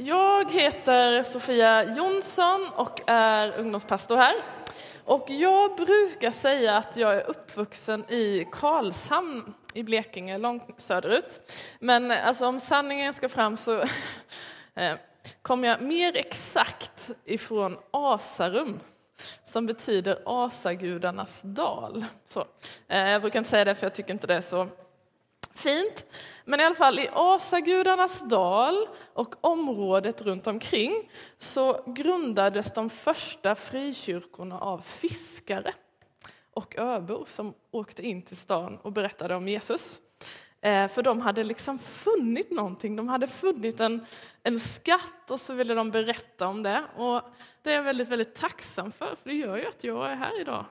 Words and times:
Jag 0.00 0.52
heter 0.52 1.22
Sofia 1.22 1.94
Jonsson 1.94 2.68
och 2.76 3.00
är 3.06 3.58
ungdomspastor 3.58 4.16
här. 4.16 4.34
Och 5.04 5.30
jag 5.30 5.76
brukar 5.76 6.30
säga 6.30 6.76
att 6.76 6.96
jag 6.96 7.14
är 7.14 7.30
uppvuxen 7.30 8.10
i 8.10 8.46
Karlshamn 8.52 9.54
i 9.74 9.82
Blekinge, 9.82 10.38
långt 10.38 10.80
söderut. 10.80 11.40
Men 11.80 12.10
alltså, 12.10 12.46
om 12.46 12.60
sanningen 12.60 13.12
ska 13.12 13.28
fram 13.28 13.56
så 13.56 13.80
kom 13.80 13.88
eh, 14.74 14.96
kommer 15.42 15.68
jag 15.68 15.82
mer 15.82 16.16
exakt 16.16 17.10
ifrån 17.24 17.78
Asarum 17.90 18.80
som 19.44 19.66
betyder 19.66 20.18
asagudarnas 20.26 21.40
dal. 21.42 22.04
Så, 22.28 22.44
eh, 22.88 23.08
jag 23.08 23.20
brukar 23.20 23.38
inte 23.38 23.50
säga 23.50 23.64
det 23.64 23.74
för 23.74 23.86
jag 23.86 23.94
tycker 23.94 24.12
inte 24.12 24.26
det 24.26 24.34
är 24.34 24.40
så 24.40 24.68
fint. 25.58 26.06
Men 26.44 26.60
i 26.60 26.64
alla 26.64 26.74
fall 26.74 26.98
i 26.98 27.08
Asagudarnas 27.12 28.20
dal 28.28 28.88
och 29.12 29.34
området 29.40 30.22
runt 30.22 30.46
omkring 30.46 31.10
så 31.38 31.80
grundades 31.86 32.74
de 32.74 32.90
första 32.90 33.54
frikyrkorna 33.54 34.60
av 34.60 34.78
fiskare 34.78 35.72
och 36.54 36.78
öbor 36.78 37.24
som 37.26 37.54
åkte 37.70 38.02
in 38.02 38.22
till 38.22 38.36
stan 38.36 38.78
och 38.82 38.92
berättade 38.92 39.34
om 39.34 39.48
Jesus. 39.48 40.00
Eh, 40.60 40.88
för 40.88 41.02
de 41.02 41.20
hade 41.20 41.44
liksom 41.44 41.78
funnit 41.78 42.50
någonting, 42.50 42.96
de 42.96 43.08
hade 43.08 43.26
funnit 43.26 43.80
en, 43.80 44.06
en 44.42 44.60
skatt 44.60 45.30
och 45.30 45.40
så 45.40 45.54
ville 45.54 45.74
de 45.74 45.90
berätta 45.90 46.46
om 46.46 46.62
det. 46.62 46.84
Och 46.96 47.22
det 47.62 47.70
är 47.70 47.74
jag 47.74 47.82
väldigt, 47.82 48.08
väldigt 48.08 48.34
tacksam 48.34 48.92
för, 48.92 49.16
för 49.22 49.30
det 49.30 49.36
gör 49.36 49.56
ju 49.56 49.66
att 49.66 49.84
jag 49.84 50.10
är 50.10 50.14
här 50.14 50.40
idag. 50.40 50.64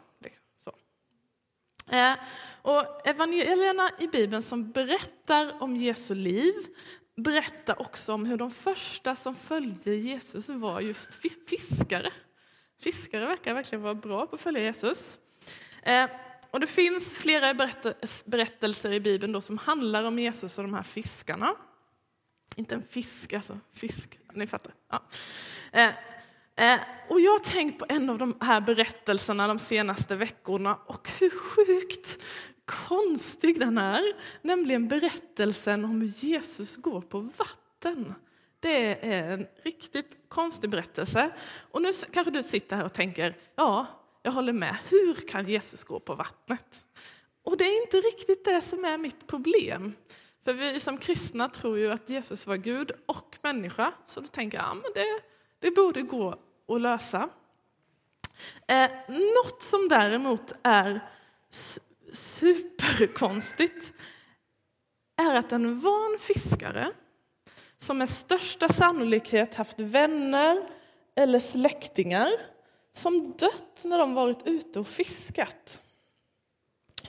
Eh, 1.92 2.14
och 2.62 3.08
evangelierna 3.08 3.92
i 4.00 4.08
Bibeln 4.08 4.42
som 4.42 4.72
berättar 4.72 5.64
om 5.64 5.76
Jesu 5.76 6.16
liv 6.16 6.54
berättar 7.16 7.82
också 7.82 8.14
om 8.14 8.26
hur 8.26 8.38
de 8.38 8.52
första 8.52 9.16
som 9.16 9.36
följde 9.36 9.96
Jesus 9.96 10.50
var 10.50 10.82
just 10.82 11.16
fiskare. 11.48 12.12
Fiskare 12.80 13.26
verkar 13.26 13.54
verkligen 13.54 13.82
vara 13.82 13.96
bra 13.96 14.28
på 14.28 14.36
att 14.36 14.42
följa 14.42 14.62
Jesus. 14.62 15.20
Eh, 15.84 16.10
och 16.52 16.60
det 16.60 16.68
finns 16.68 17.08
flera 17.08 17.54
berättelser 18.26 18.92
i 18.92 19.00
Bibeln 19.00 19.34
då 19.34 19.42
som 19.42 19.58
handlar 19.58 20.04
om 20.04 20.20
Jesus 20.20 20.58
och 20.58 20.64
de 20.64 20.74
här 20.74 20.84
fiskarna. 20.84 21.56
Inte 22.56 22.76
en 22.76 22.84
fisk, 22.84 23.34
alltså 23.34 23.60
fisk, 23.74 24.20
ni 24.34 24.48
fattar. 24.48 24.74
Ja. 24.90 25.04
Eh, 25.72 25.94
Eh, 26.58 26.80
och 27.10 27.22
jag 27.22 27.32
har 27.32 27.40
tänkt 27.40 27.80
på 27.80 27.86
en 27.90 28.10
av 28.10 28.18
de 28.18 28.38
här 28.42 28.62
berättelserna 28.62 29.48
de 29.48 29.60
senaste 29.60 30.16
veckorna 30.16 30.78
och 30.86 31.10
hur 31.20 31.30
sjukt 31.30 32.18
konstig 32.66 33.60
den 33.60 33.78
är, 33.78 34.04
nämligen 34.42 34.88
berättelsen 34.88 35.86
om 35.86 36.02
hur 36.02 36.08
Jesus 36.08 36.76
går 36.76 37.02
på 37.02 37.20
vatten. 37.20 38.14
Det 38.60 39.06
är 39.06 39.32
en 39.32 39.48
riktigt 39.64 40.18
konstig 40.28 40.70
berättelse. 40.70 41.30
Och 41.72 41.82
nu 41.82 41.92
kanske 42.12 42.32
du 42.32 42.44
sitter 42.44 42.76
här 42.76 42.86
och 42.86 42.94
tänker, 42.94 43.38
ja, 43.56 43.86
jag 44.24 44.32
håller 44.32 44.54
med. 44.54 44.78
Hur 44.90 45.14
kan 45.14 45.46
Jesus 45.46 45.84
gå 45.84 46.00
på 46.00 46.16
vattnet? 46.16 46.86
Och 47.44 47.58
det 47.58 47.66
är 47.66 47.82
inte 47.82 47.98
riktigt 47.98 48.46
det 48.46 48.62
som 48.62 48.86
är 48.86 48.98
mitt 48.98 49.28
problem. 49.28 49.94
För 50.44 50.54
vi 50.54 50.80
som 50.80 50.98
kristna 50.98 51.50
tror 51.50 51.78
ju 51.78 51.92
att 51.92 52.10
Jesus 52.10 52.48
var 52.48 52.56
Gud 52.56 52.92
och 53.06 53.38
människa, 53.42 53.94
så 54.06 54.20
då 54.20 54.28
tänker 54.28 54.58
jag, 54.58 54.68
ja, 54.68 54.74
men 54.74 54.92
det, 54.96 55.22
det 55.60 55.72
borde 55.72 56.02
gå 56.02 56.40
att 56.68 56.82
lösa. 56.82 57.30
Eh, 58.68 58.90
något 59.08 59.64
som 59.64 59.88
däremot 59.90 60.52
är 60.64 61.00
superkonstigt 62.12 63.94
är 65.16 65.36
att 65.36 65.52
en 65.52 65.80
van 65.80 66.18
fiskare 66.20 66.92
som 67.78 67.98
med 67.98 68.10
största 68.10 68.70
sannolikhet 68.70 69.56
haft 69.56 69.80
vänner 69.80 70.68
eller 71.16 71.40
släktingar 71.40 72.30
som 72.94 73.32
dött 73.32 73.84
när 73.84 73.98
de 73.98 74.14
varit 74.14 74.48
ute 74.48 74.80
och 74.80 74.88
fiskat. 74.88 75.82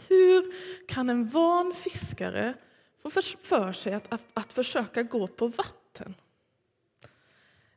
Hur 0.08 0.54
kan 0.88 1.10
en 1.10 1.28
van 1.28 1.74
fiskare 1.74 2.54
få 3.02 3.10
för 3.42 3.72
sig 3.72 3.94
att, 3.94 4.12
att, 4.12 4.22
att 4.34 4.52
försöka 4.52 5.02
gå 5.02 5.26
på 5.26 5.46
vatten? 5.46 6.14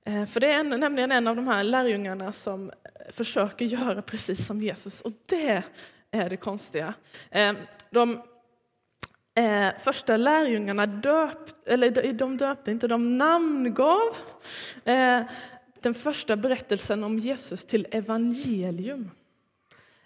Eh, 0.06 0.26
för 0.26 0.40
det 0.40 0.52
är 0.52 0.64
nämligen 0.64 1.12
en 1.12 1.28
av 1.28 1.36
de 1.36 1.48
här 1.48 1.64
lärjungarna 1.64 2.32
som 2.32 2.72
försöker 3.10 3.66
göra 3.66 4.02
precis 4.02 4.48
som 4.48 4.62
Jesus, 4.62 5.02
och 5.02 5.12
det 5.26 5.64
är 6.12 6.30
det 6.30 6.38
konstiga. 6.38 6.94
Eh, 7.30 7.54
de 7.90 8.22
eh, 9.36 9.70
första 9.80 10.18
lärjungarna 10.18 10.86
döpt, 10.86 11.68
eller 11.68 12.14
de 12.14 12.38
döpte 12.38 12.72
inte, 12.72 12.88
de 12.88 13.18
namngav 13.18 14.16
den 15.82 15.94
första 15.94 16.36
berättelsen 16.36 17.04
om 17.04 17.20
Jesus 17.20 17.66
till 17.66 17.88
evangelium. 17.92 19.12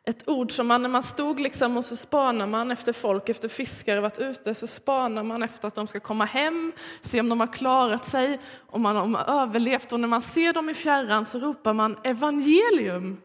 Ett 0.08 0.30
ord 0.30 0.52
som 0.52 0.68
man 0.68 0.82
när 0.82 0.90
man 0.90 1.04
stod 1.04 1.40
liksom 1.40 1.78
och 1.78 1.86
så 1.86 1.96
spanar 1.96 2.48
man 2.48 2.72
efter 2.72 2.94
folk, 2.94 3.30
efter 3.30 3.48
fiskare 3.48 4.02
varit 4.02 4.20
ute, 4.20 4.56
så 4.56 4.68
spanar 4.68 5.24
man 5.24 5.44
efter 5.44 5.68
att 5.68 5.76
de 5.76 5.88
ska 5.88 6.00
komma 6.00 6.26
hem, 6.26 6.74
se 7.02 7.20
om 7.20 7.30
de 7.30 7.40
har 7.40 7.54
klarat 7.54 8.06
sig, 8.06 8.40
om 8.68 8.82
man 8.82 9.16
har 9.16 9.42
överlevt. 9.42 9.94
Och 9.94 10.00
när 10.00 10.08
man 10.08 10.22
ser 10.22 10.54
dem 10.54 10.70
i 10.70 10.74
fjärran 10.74 11.26
så 11.26 11.40
ropar 11.40 11.74
man 11.74 11.98
evangelium, 12.04 13.22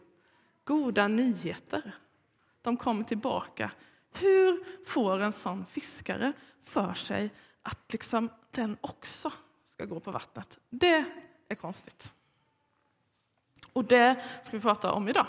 goda 0.65 1.09
nyheter. 1.09 1.93
De 2.63 2.77
kommer 2.77 3.05
tillbaka. 3.05 3.71
Hur 4.13 4.65
får 4.87 5.23
en 5.23 5.33
sån 5.33 5.67
fiskare 5.67 6.33
för 6.65 6.95
sig 6.95 7.31
att 7.63 7.93
liksom 7.93 8.31
den 8.51 8.77
också 8.81 9.33
ska 9.65 9.85
gå 9.85 10.01
på 10.01 10.11
vattnet? 10.11 10.59
Det 10.71 11.05
är 11.49 11.55
konstigt. 11.55 12.13
Och 13.73 13.85
det 13.85 14.25
ska 14.45 14.57
vi 14.57 14.63
prata 14.63 14.93
om 14.93 15.09
idag. 15.09 15.27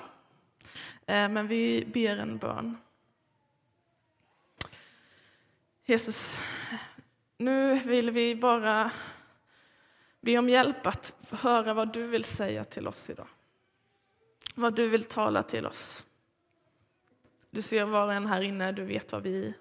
Eh, 1.05 1.29
men 1.29 1.47
vi 1.47 1.85
ber 1.85 2.17
en 2.17 2.37
bön. 2.37 2.77
Jesus, 5.85 6.35
nu 7.37 7.79
vill 7.79 8.11
vi 8.11 8.35
bara 8.35 8.91
be 10.21 10.37
om 10.37 10.49
hjälp 10.49 10.87
att 10.87 11.13
höra 11.29 11.73
vad 11.73 11.93
du 11.93 12.07
vill 12.07 12.23
säga 12.23 12.63
till 12.63 12.87
oss 12.87 13.09
idag. 13.09 13.27
Vad 14.55 14.75
du 14.75 14.89
vill 14.89 15.03
tala 15.03 15.43
till 15.43 15.65
oss. 15.65 16.05
Du 17.49 17.61
ser 17.61 17.85
var 17.85 18.05
och 18.05 18.13
en 18.13 18.25
här 18.25 18.41
inne, 18.41 18.71
du 18.71 18.85
vet 18.85 19.11
vad 19.11 19.23
vi 19.23 19.53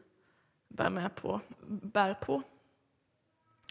bär, 0.69 0.91
med 0.91 1.15
på, 1.15 1.41
bär 1.67 2.15
på. 2.15 2.43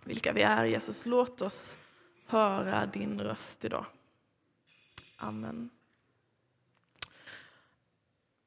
Vilka 0.03 0.34
vi 0.34 0.41
är, 0.41 0.66
Jesus. 0.66 1.06
Låt 1.06 1.41
oss 1.41 1.78
höra 2.25 2.85
din 2.85 3.22
röst 3.22 3.66
idag. 3.66 3.85
Amen. 5.18 5.69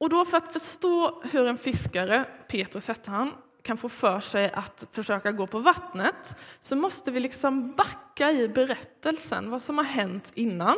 Och 0.03 0.09
då 0.09 0.25
för 0.25 0.37
att 0.37 0.53
förstå 0.53 1.23
hur 1.25 1.47
en 1.47 1.59
fiskare, 1.59 2.25
Petrus 2.49 2.87
hette 2.87 3.11
han, 3.11 3.35
kan 3.63 3.77
få 3.77 3.89
för 3.89 4.21
sig 4.21 4.51
att 4.53 4.87
försöka 4.93 5.33
gå 5.33 5.47
på 5.47 5.59
vattnet 5.59 6.35
så 6.61 6.77
måste 6.77 7.11
vi 7.11 7.21
liksom 7.21 7.73
backa 7.73 8.33
i 8.33 8.49
berättelsen, 8.49 9.51
vad 9.51 9.63
som 9.63 9.79
har 9.79 9.85
hänt 9.85 10.33
innan. 10.35 10.77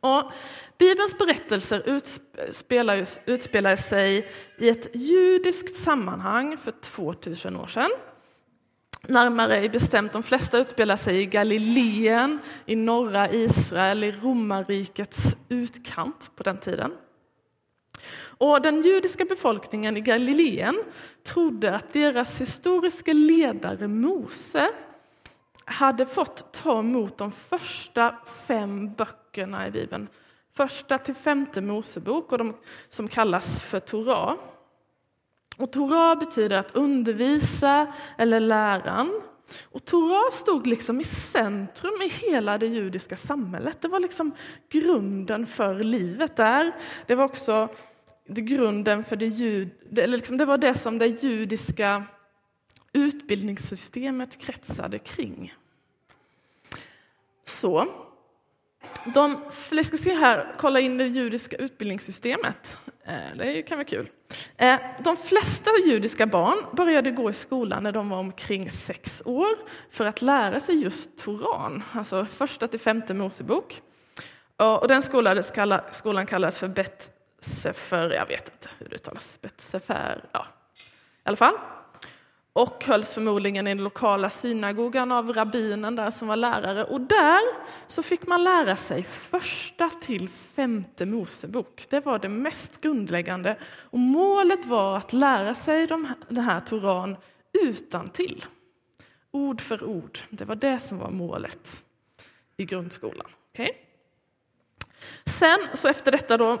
Och 0.00 0.32
Bibelns 0.78 1.18
berättelser 1.18 1.82
utspelar, 1.86 3.06
utspelar 3.26 3.76
sig 3.76 4.30
i 4.58 4.68
ett 4.68 4.90
judiskt 4.94 5.76
sammanhang 5.76 6.56
för 6.56 6.70
2000 6.70 7.56
år 7.56 7.66
sedan. 7.66 7.90
Närmare 9.02 9.68
bestämt, 9.68 10.12
de 10.12 10.22
flesta 10.22 10.58
utspelar 10.58 10.96
sig 10.96 11.20
i 11.20 11.26
Galileen, 11.26 12.38
i 12.66 12.76
norra 12.76 13.30
Israel, 13.32 14.04
i 14.04 14.12
romarrikets 14.12 15.36
utkant 15.48 16.30
på 16.36 16.42
den 16.42 16.58
tiden. 16.58 16.92
Och 18.38 18.62
den 18.62 18.82
judiska 18.82 19.24
befolkningen 19.24 19.96
i 19.96 20.00
Galileen 20.00 20.82
trodde 21.22 21.74
att 21.74 21.92
deras 21.92 22.40
historiska 22.40 23.12
ledare 23.12 23.88
Mose 23.88 24.70
hade 25.64 26.06
fått 26.06 26.52
ta 26.52 26.78
emot 26.78 27.18
de 27.18 27.32
första 27.32 28.14
fem 28.46 28.94
böckerna 28.94 29.66
i 29.66 29.70
Bibeln. 29.70 30.08
Första 30.54 30.98
till 30.98 31.14
femte 31.14 31.60
Mosebok, 31.60 32.32
och 32.32 32.38
de 32.38 32.56
som 32.88 33.08
kallas 33.08 33.62
för 33.62 33.80
Torah. 33.80 34.34
Och 35.56 35.72
Torah 35.72 36.18
betyder 36.18 36.58
att 36.58 36.76
undervisa 36.76 37.92
eller 38.18 38.40
läran. 38.40 39.22
Och 39.62 39.84
Torah 39.84 40.30
stod 40.32 40.66
liksom 40.66 41.00
i 41.00 41.04
centrum 41.04 42.02
i 42.02 42.08
hela 42.08 42.58
det 42.58 42.66
judiska 42.66 43.16
samhället. 43.16 43.80
Det 43.80 43.88
var 43.88 44.00
liksom 44.00 44.34
grunden 44.68 45.46
för 45.46 45.82
livet 45.82 46.36
där. 46.36 46.72
Det 47.06 47.14
var 47.14 47.24
också 47.24 47.68
det 48.26 48.40
grunden 48.40 49.04
för 49.04 49.16
det, 49.16 49.26
jud, 49.26 49.98
eller 49.98 50.16
liksom 50.16 50.36
det 50.36 50.44
var 50.44 50.58
det 50.58 50.74
som 50.74 50.98
det 50.98 51.06
judiska 51.06 52.04
utbildningssystemet 52.92 54.38
kretsade 54.38 54.98
kring. 54.98 55.54
Så, 57.44 57.86
de, 59.14 59.44
vi 59.70 59.84
ska 59.84 59.96
se 59.96 60.14
här, 60.14 60.54
kolla 60.58 60.80
in 60.80 60.98
det 60.98 61.06
judiska 61.06 61.56
utbildningssystemet. 61.56 62.76
Eh, 63.04 63.36
det 63.36 63.62
kan 63.62 63.78
vara 63.78 63.84
kul. 63.84 64.10
Eh, 64.60 64.80
de 64.98 65.16
flesta 65.16 65.70
judiska 65.86 66.26
barn 66.26 66.58
började 66.72 67.10
gå 67.10 67.30
i 67.30 67.32
skolan 67.32 67.82
när 67.82 67.92
de 67.92 68.08
var 68.08 68.18
omkring 68.18 68.70
sex 68.70 69.22
år 69.24 69.48
för 69.90 70.06
att 70.06 70.22
lära 70.22 70.60
sig 70.60 70.82
just 70.82 71.18
Toran, 71.18 71.82
alltså 71.92 72.24
första 72.24 72.68
till 72.68 72.80
femte 72.80 73.14
Mosebok. 73.14 73.82
Och 74.56 74.88
den 74.88 75.02
skolan 75.02 76.26
kallades 76.26 76.58
för 76.58 76.68
Bet 76.68 77.10
Sefer, 77.40 78.10
jag 78.10 78.26
vet 78.26 78.52
inte 78.54 78.68
hur 78.78 78.88
det 78.88 78.94
uttalas, 78.94 79.38
Bet 79.40 79.60
Sefer, 79.60 80.24
ja, 80.32 80.46
i 81.24 81.28
alla 81.28 81.36
fall 81.36 81.54
och 82.58 82.84
hölls 82.84 83.12
förmodligen 83.12 83.66
i 83.66 83.70
den 83.70 83.84
lokala 83.84 84.30
synagogan 84.30 85.12
av 85.12 85.32
rabbinen 85.32 85.96
där 85.96 86.10
som 86.10 86.28
var 86.28 86.36
lärare. 86.36 86.84
Och 86.84 87.00
där 87.00 87.40
så 87.88 88.02
fick 88.02 88.26
man 88.26 88.44
lära 88.44 88.76
sig 88.76 89.02
första 89.02 89.90
till 89.90 90.28
femte 90.28 91.06
Mosebok. 91.06 91.86
Det 91.90 92.00
var 92.00 92.18
det 92.18 92.28
mest 92.28 92.80
grundläggande. 92.80 93.56
Och 93.64 93.98
målet 93.98 94.66
var 94.66 94.96
att 94.96 95.12
lära 95.12 95.54
sig 95.54 95.86
de, 95.86 96.14
den 96.28 96.44
här 96.44 96.60
Toran 96.60 97.16
utan 97.62 98.08
till. 98.08 98.44
Ord 99.30 99.60
för 99.60 99.84
ord. 99.84 100.18
Det 100.30 100.44
var 100.44 100.56
det 100.56 100.80
som 100.80 100.98
var 100.98 101.10
målet 101.10 101.82
i 102.56 102.64
grundskolan. 102.64 103.30
Okay? 103.52 103.70
Sen, 105.24 105.58
så 105.74 105.88
efter 105.88 106.12
detta 106.12 106.36
då, 106.36 106.58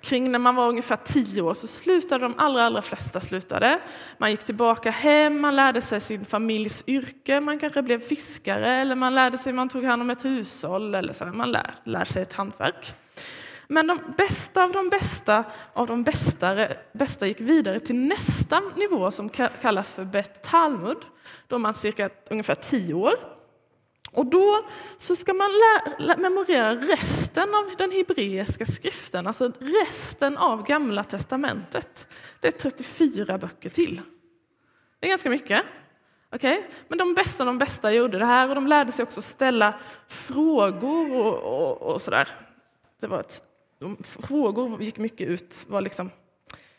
kring 0.00 0.32
när 0.32 0.38
man 0.38 0.54
var 0.54 0.68
ungefär 0.68 0.96
tio 0.96 1.42
år, 1.42 1.54
så 1.54 1.66
slutade 1.66 2.24
de 2.24 2.34
allra, 2.38 2.64
allra 2.64 2.82
flesta 2.82 3.20
slutade. 3.20 3.80
Man 4.18 4.30
gick 4.30 4.44
tillbaka 4.44 4.90
hem, 4.90 5.40
man 5.40 5.56
lärde 5.56 5.80
sig 5.80 6.00
sin 6.00 6.24
familjs 6.24 6.82
yrke, 6.86 7.40
man 7.40 7.58
kanske 7.58 7.82
blev 7.82 8.00
fiskare 8.00 8.80
eller 8.80 8.94
man 8.94 9.14
lärde 9.14 9.38
sig, 9.38 9.52
man 9.52 9.68
tog 9.68 9.84
hand 9.84 10.02
om 10.02 10.10
ett 10.10 10.24
hushåll 10.24 10.94
eller 10.94 11.12
så, 11.12 11.24
man 11.24 11.52
lär, 11.52 11.74
lär 11.84 12.04
sig 12.04 12.22
ett 12.22 12.32
hantverk. 12.32 12.94
Men 13.68 13.86
de 13.86 13.98
bästa 14.16 14.64
av 14.64 14.72
de 14.72 14.88
bästa 14.88 15.44
av 15.72 15.86
de 15.86 16.02
bästa, 16.02 16.68
bästa 16.92 17.26
gick 17.26 17.40
vidare 17.40 17.80
till 17.80 17.96
nästa 17.96 18.62
nivå 18.76 19.10
som 19.10 19.28
kallas 19.62 19.90
för 19.92 20.04
Bet 20.04 20.42
Talmud, 20.42 20.98
då 21.48 21.58
man 21.58 21.74
cirka 21.74 22.10
ungefär 22.30 22.54
tio 22.54 22.94
år. 22.94 23.33
Och 24.14 24.26
då 24.26 24.66
så 24.98 25.16
ska 25.16 25.34
man 25.34 25.50
memorera 26.18 26.74
resten 26.74 27.54
av 27.54 27.70
den 27.78 27.90
hebreiska 27.90 28.66
skriften, 28.66 29.26
alltså 29.26 29.52
resten 29.58 30.36
av 30.36 30.66
Gamla 30.66 31.04
testamentet. 31.04 32.06
Det 32.40 32.46
är 32.46 32.52
34 32.52 33.38
böcker 33.38 33.70
till. 33.70 34.00
Det 35.00 35.06
är 35.06 35.10
ganska 35.10 35.30
mycket. 35.30 35.64
Okay? 36.32 36.62
Men 36.88 36.98
de 36.98 37.14
bästa 37.14 37.42
av 37.42 37.46
de 37.46 37.58
bästa 37.58 37.92
gjorde 37.92 38.18
det 38.18 38.24
här 38.26 38.48
och 38.48 38.54
de 38.54 38.66
lärde 38.66 38.92
sig 38.92 39.02
också 39.02 39.22
ställa 39.22 39.74
frågor 40.08 41.16
och, 41.16 41.38
och, 41.42 41.82
och 41.82 42.02
sådär. 42.02 42.28
Det 43.00 43.06
var 43.06 43.20
ett, 43.20 43.42
frågor 44.02 44.82
gick 44.82 44.98
mycket 44.98 45.28
ut, 45.28 45.64
var 45.66 45.80
liksom 45.80 46.10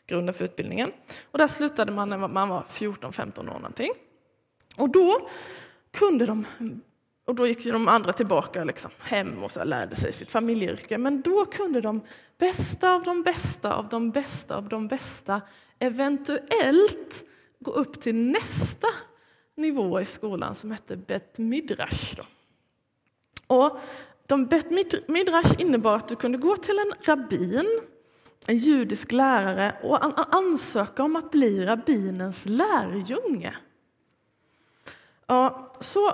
grunden 0.08 0.34
för 0.34 0.46
utbildningen. 0.46 0.92
Och 1.32 1.38
där 1.38 1.48
slutade 1.48 1.92
man 1.92 2.10
när 2.10 2.18
man 2.18 2.50
var 2.50 2.64
14-15 2.70 3.40
år 3.40 3.44
någonting. 3.44 3.92
Och 4.76 4.90
då 4.90 5.30
kunde 5.92 6.26
de 6.26 6.46
och 7.25 7.36
då 7.36 7.48
gick 7.48 7.63
de 7.63 7.88
andra 7.88 8.13
tillbaka 8.13 8.63
liksom, 8.63 8.92
hem 9.00 9.44
och 9.44 9.51
så 9.51 9.63
lärde 9.63 9.95
sig 9.95 10.13
sitt 10.13 10.31
familjeyrke. 10.31 10.98
Men 10.98 11.22
då 11.22 11.45
kunde 11.45 11.81
de 11.81 12.01
bästa 12.38 12.92
av 12.92 13.04
de 13.04 13.24
bästa 13.24 13.74
av 13.74 13.89
de 13.89 14.12
bästa 14.12 14.56
av 14.56 14.69
de 14.69 14.88
bästa 14.88 15.42
eventuellt 15.80 17.24
gå 17.60 17.72
upp 17.72 18.01
till 18.01 18.16
nästa 18.16 18.88
nivå 19.56 20.01
i 20.01 20.06
skolan 20.06 20.56
som 20.56 20.72
hette 20.72 20.95
Bet 20.95 21.38
Midrash. 21.38 22.16
Då. 22.18 22.25
Och 23.48 23.80
de 24.25 24.45
Bet 24.45 24.69
Midrash 25.07 25.62
innebar 25.62 25.95
att 25.95 26.07
du 26.07 26.16
kunde 26.16 26.38
gå 26.38 26.57
till 26.57 26.80
en 26.80 26.94
rabbin, 27.01 27.81
en 28.45 28.57
judisk 28.57 29.12
lärare 29.12 29.75
och 29.83 30.36
ansöka 30.36 31.04
om 31.04 31.16
att 31.16 31.31
bli 31.31 31.66
rabbinens 31.66 32.45
lärjunge. 32.45 33.56
Ja, 35.27 35.74
så 35.80 36.13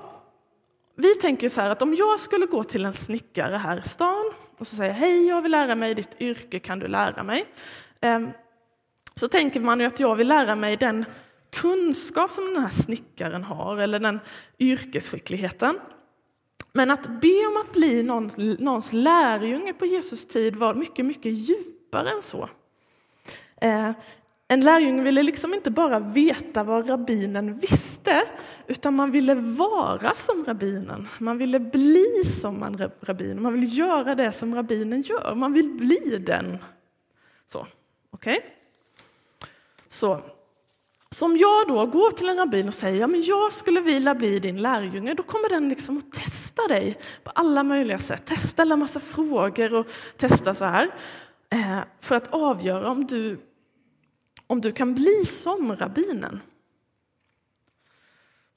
vi 1.02 1.16
tänker 1.16 1.50
så 1.50 1.62
här 1.62 1.70
att 1.70 1.82
om 1.82 1.96
jag 1.96 2.20
skulle 2.20 2.46
gå 2.46 2.64
till 2.64 2.86
en 2.86 2.94
snickare 2.94 3.56
här 3.56 3.80
i 3.86 3.90
stan 3.90 4.32
och 4.58 4.68
så 4.68 4.76
säga 4.76 4.92
hej, 4.92 5.28
jag 5.28 5.42
vill 5.42 5.52
lära 5.52 5.76
mig 5.76 5.96
ditt 5.96 6.22
yrke, 6.22 6.60
kan 6.60 6.80
du 6.80 6.88
lära 6.88 7.24
mig? 7.24 7.46
Ehm, 8.02 8.30
så 9.16 9.28
tänker 9.28 9.60
man 9.60 9.80
ju 9.80 9.86
att 9.86 10.00
jag 10.00 10.16
vill 10.16 10.28
lära 10.28 10.56
mig 10.56 10.78
den 10.78 11.06
kunskap 11.50 12.32
som 12.32 12.54
den 12.54 12.64
här 12.64 12.70
snickaren 12.70 13.44
har 13.44 13.78
eller 13.78 14.00
den 14.00 14.20
yrkesskickligheten. 14.60 15.80
Men 16.74 16.92
att 16.92 17.22
be 17.22 17.48
om 17.48 17.62
att 17.62 17.74
bli 17.74 18.04
någons, 18.04 18.38
någons 18.38 18.94
lärjunge 18.94 19.74
på 19.74 19.86
Jesus 19.86 20.28
tid 20.28 20.56
var 20.56 20.74
mycket, 20.74 21.06
mycket 21.06 21.32
djupare 21.32 22.12
än 22.12 22.22
så. 22.22 22.50
Ehm, 23.62 23.94
en 24.52 24.62
lärjunge 24.62 25.04
ville 25.04 25.24
liksom 25.24 25.54
inte 25.54 25.72
bara 25.72 26.00
veta 26.00 26.64
vad 26.64 26.90
rabbinen 26.90 27.60
visste, 27.60 28.24
utan 28.68 28.96
man 28.96 29.12
ville 29.12 29.36
vara 29.36 30.14
som 30.14 30.46
rabbinen. 30.46 31.08
Man 31.20 31.38
ville 31.38 31.60
bli 31.60 32.24
som 32.42 32.64
en 32.64 32.92
rabbin. 33.02 33.42
Man 33.42 33.54
vill 33.54 33.78
göra 33.78 34.16
det 34.16 34.32
som 34.32 34.56
rabbinen 34.56 35.02
gör. 35.02 35.36
Man 35.36 35.54
vill 35.54 35.70
bli 35.70 36.18
den. 36.26 36.58
Så, 37.52 37.68
okej? 38.10 38.38
Okay? 38.38 38.50
Så, 39.90 40.22
om 41.20 41.38
jag 41.38 41.68
då 41.68 41.86
går 41.86 42.12
till 42.12 42.30
en 42.30 42.38
rabbin 42.38 42.68
och 42.68 42.74
säger 42.74 43.00
ja, 43.00 43.08
men 43.08 43.22
jag 43.24 43.54
skulle 43.54 43.82
vilja 43.82 44.16
bli 44.16 44.40
din 44.40 44.62
lärjunge, 44.62 45.14
då 45.14 45.24
kommer 45.24 45.50
den 45.50 45.70
liksom 45.70 45.98
att 45.98 46.12
testa 46.12 46.68
dig 46.68 47.00
på 47.24 47.32
alla 47.36 47.64
möjliga 47.64 48.00
sätt. 48.00 48.26
Testa 48.26 48.64
en 48.64 48.80
massa 48.80 49.00
frågor 49.00 49.74
och 49.74 49.88
testa 50.18 50.56
så 50.56 50.66
här 50.66 50.92
eh, 51.50 51.80
för 52.00 52.16
att 52.16 52.34
avgöra 52.34 52.90
om 52.90 53.06
du 53.06 53.40
om 54.52 54.62
du 54.62 54.72
kan 54.72 54.94
bli 54.94 55.26
som 55.26 55.76
rabbinen. 55.76 56.40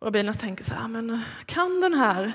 Rabbinen 0.00 0.34
tänker 0.34 0.64
så 0.64 0.74
här, 0.74 0.84
ah, 0.84 0.88
men 0.88 1.10
eh, 1.10 1.20
kan 1.46 1.80
den 1.80 1.94
här 1.94 2.32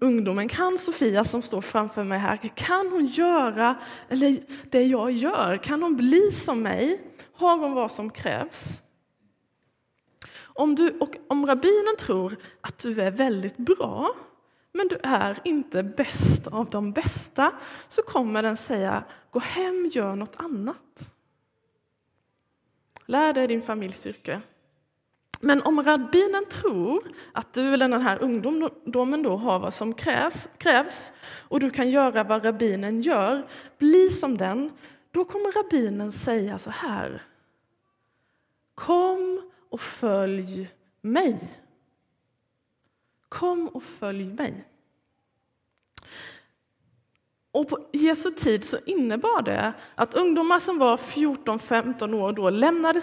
ungdomen, 0.00 0.48
kan 0.48 0.78
Sofia 0.78 1.24
som 1.24 1.42
står 1.42 1.60
framför 1.60 2.04
mig 2.04 2.18
här, 2.18 2.36
kan 2.36 2.88
hon 2.88 3.06
göra 3.06 3.74
eller 4.08 4.42
det 4.70 4.82
jag 4.82 5.12
gör? 5.12 5.56
Kan 5.56 5.82
hon 5.82 5.96
bli 5.96 6.32
som 6.32 6.62
mig? 6.62 7.00
Har 7.32 7.58
hon 7.58 7.72
vad 7.72 7.92
som 7.92 8.10
krävs? 8.10 8.82
Om, 10.42 10.74
du, 10.74 10.98
och 10.98 11.16
om 11.28 11.46
rabbinen 11.46 11.96
tror 11.98 12.36
att 12.60 12.78
du 12.78 13.00
är 13.00 13.10
väldigt 13.10 13.56
bra, 13.56 14.14
men 14.72 14.88
du 14.88 14.98
är 15.02 15.38
inte 15.44 15.82
bäst 15.82 16.46
av 16.46 16.70
de 16.70 16.92
bästa, 16.92 17.52
så 17.88 18.02
kommer 18.02 18.42
den 18.42 18.56
säga, 18.56 19.04
gå 19.30 19.38
hem, 19.38 19.90
gör 19.92 20.16
något 20.16 20.36
annat. 20.36 21.13
Lär 23.06 23.32
dig 23.32 23.46
din 23.46 23.62
familjs 23.62 24.06
yrke. 24.06 24.40
Men 25.40 25.62
om 25.62 25.82
rabbinen 25.82 26.44
tror 26.50 27.02
att 27.32 27.52
du 27.52 27.74
eller 27.74 27.88
den 27.88 28.00
här 28.00 28.22
ungdomen 28.22 29.22
då 29.22 29.36
har 29.36 29.58
vad 29.58 29.74
som 29.74 29.94
krävs, 29.94 30.48
krävs 30.58 31.12
och 31.48 31.60
du 31.60 31.70
kan 31.70 31.90
göra 31.90 32.24
vad 32.24 32.44
rabbinen 32.44 33.00
gör, 33.00 33.46
bli 33.78 34.10
som 34.10 34.36
den, 34.36 34.70
då 35.10 35.24
kommer 35.24 35.52
rabbinen 35.52 36.12
säga 36.12 36.58
så 36.58 36.70
här. 36.70 37.22
Kom 38.74 39.50
och 39.68 39.80
följ 39.80 40.68
mig. 41.00 41.38
Kom 43.28 43.68
och 43.68 43.82
följ 43.82 44.24
mig. 44.24 44.64
Och 47.54 47.68
på 47.68 47.78
Jesu 47.92 48.30
tid 48.30 48.64
så 48.64 48.76
innebar 48.86 49.42
det 49.42 49.72
att 49.94 50.14
ungdomar 50.14 50.58
som 50.58 50.78
var 50.78 50.96
14-15 50.96 52.14
år 52.14 52.32
då 52.32 52.50
lämnade 52.50 53.00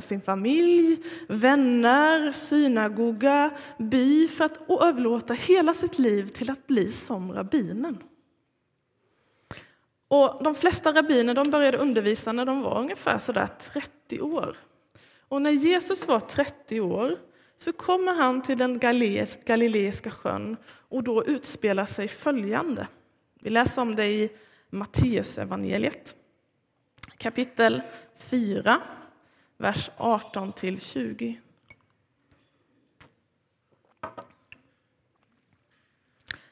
sin 0.00 0.20
familj, 0.20 1.02
vänner, 1.28 2.32
synagoga, 2.32 3.50
by 3.78 4.28
för 4.28 4.44
att 4.44 4.70
överlåta 4.70 5.34
hela 5.34 5.74
sitt 5.74 5.98
liv 5.98 6.28
till 6.28 6.50
att 6.50 6.66
bli 6.66 6.92
som 6.92 7.32
rabbinen. 7.32 7.98
Och 10.08 10.44
de 10.44 10.54
flesta 10.54 10.92
rabbiner 10.92 11.34
de 11.34 11.50
började 11.50 11.78
undervisa 11.78 12.32
när 12.32 12.44
de 12.44 12.62
var 12.62 12.78
ungefär 12.78 13.18
sådär 13.18 13.48
30 13.72 14.20
år. 14.20 14.56
Och 15.28 15.42
när 15.42 15.50
Jesus 15.50 16.08
var 16.08 16.20
30 16.20 16.80
år 16.80 17.18
så 17.56 17.72
kommer 17.72 18.14
han 18.14 18.42
till 18.42 18.58
den 18.58 18.78
galileiska 19.44 20.10
sjön 20.10 20.56
och 20.88 21.02
då 21.02 21.24
utspelar 21.24 21.86
sig 21.86 22.08
följande. 22.08 22.86
Vi 23.44 23.50
läser 23.50 23.82
om 23.82 23.94
det 23.94 24.06
i 24.06 24.30
Matteusevangeliet, 24.70 26.14
kapitel 27.18 27.82
4, 28.16 28.82
vers 29.56 29.90
18 29.96 30.52
till 30.52 30.80
20. 30.80 31.40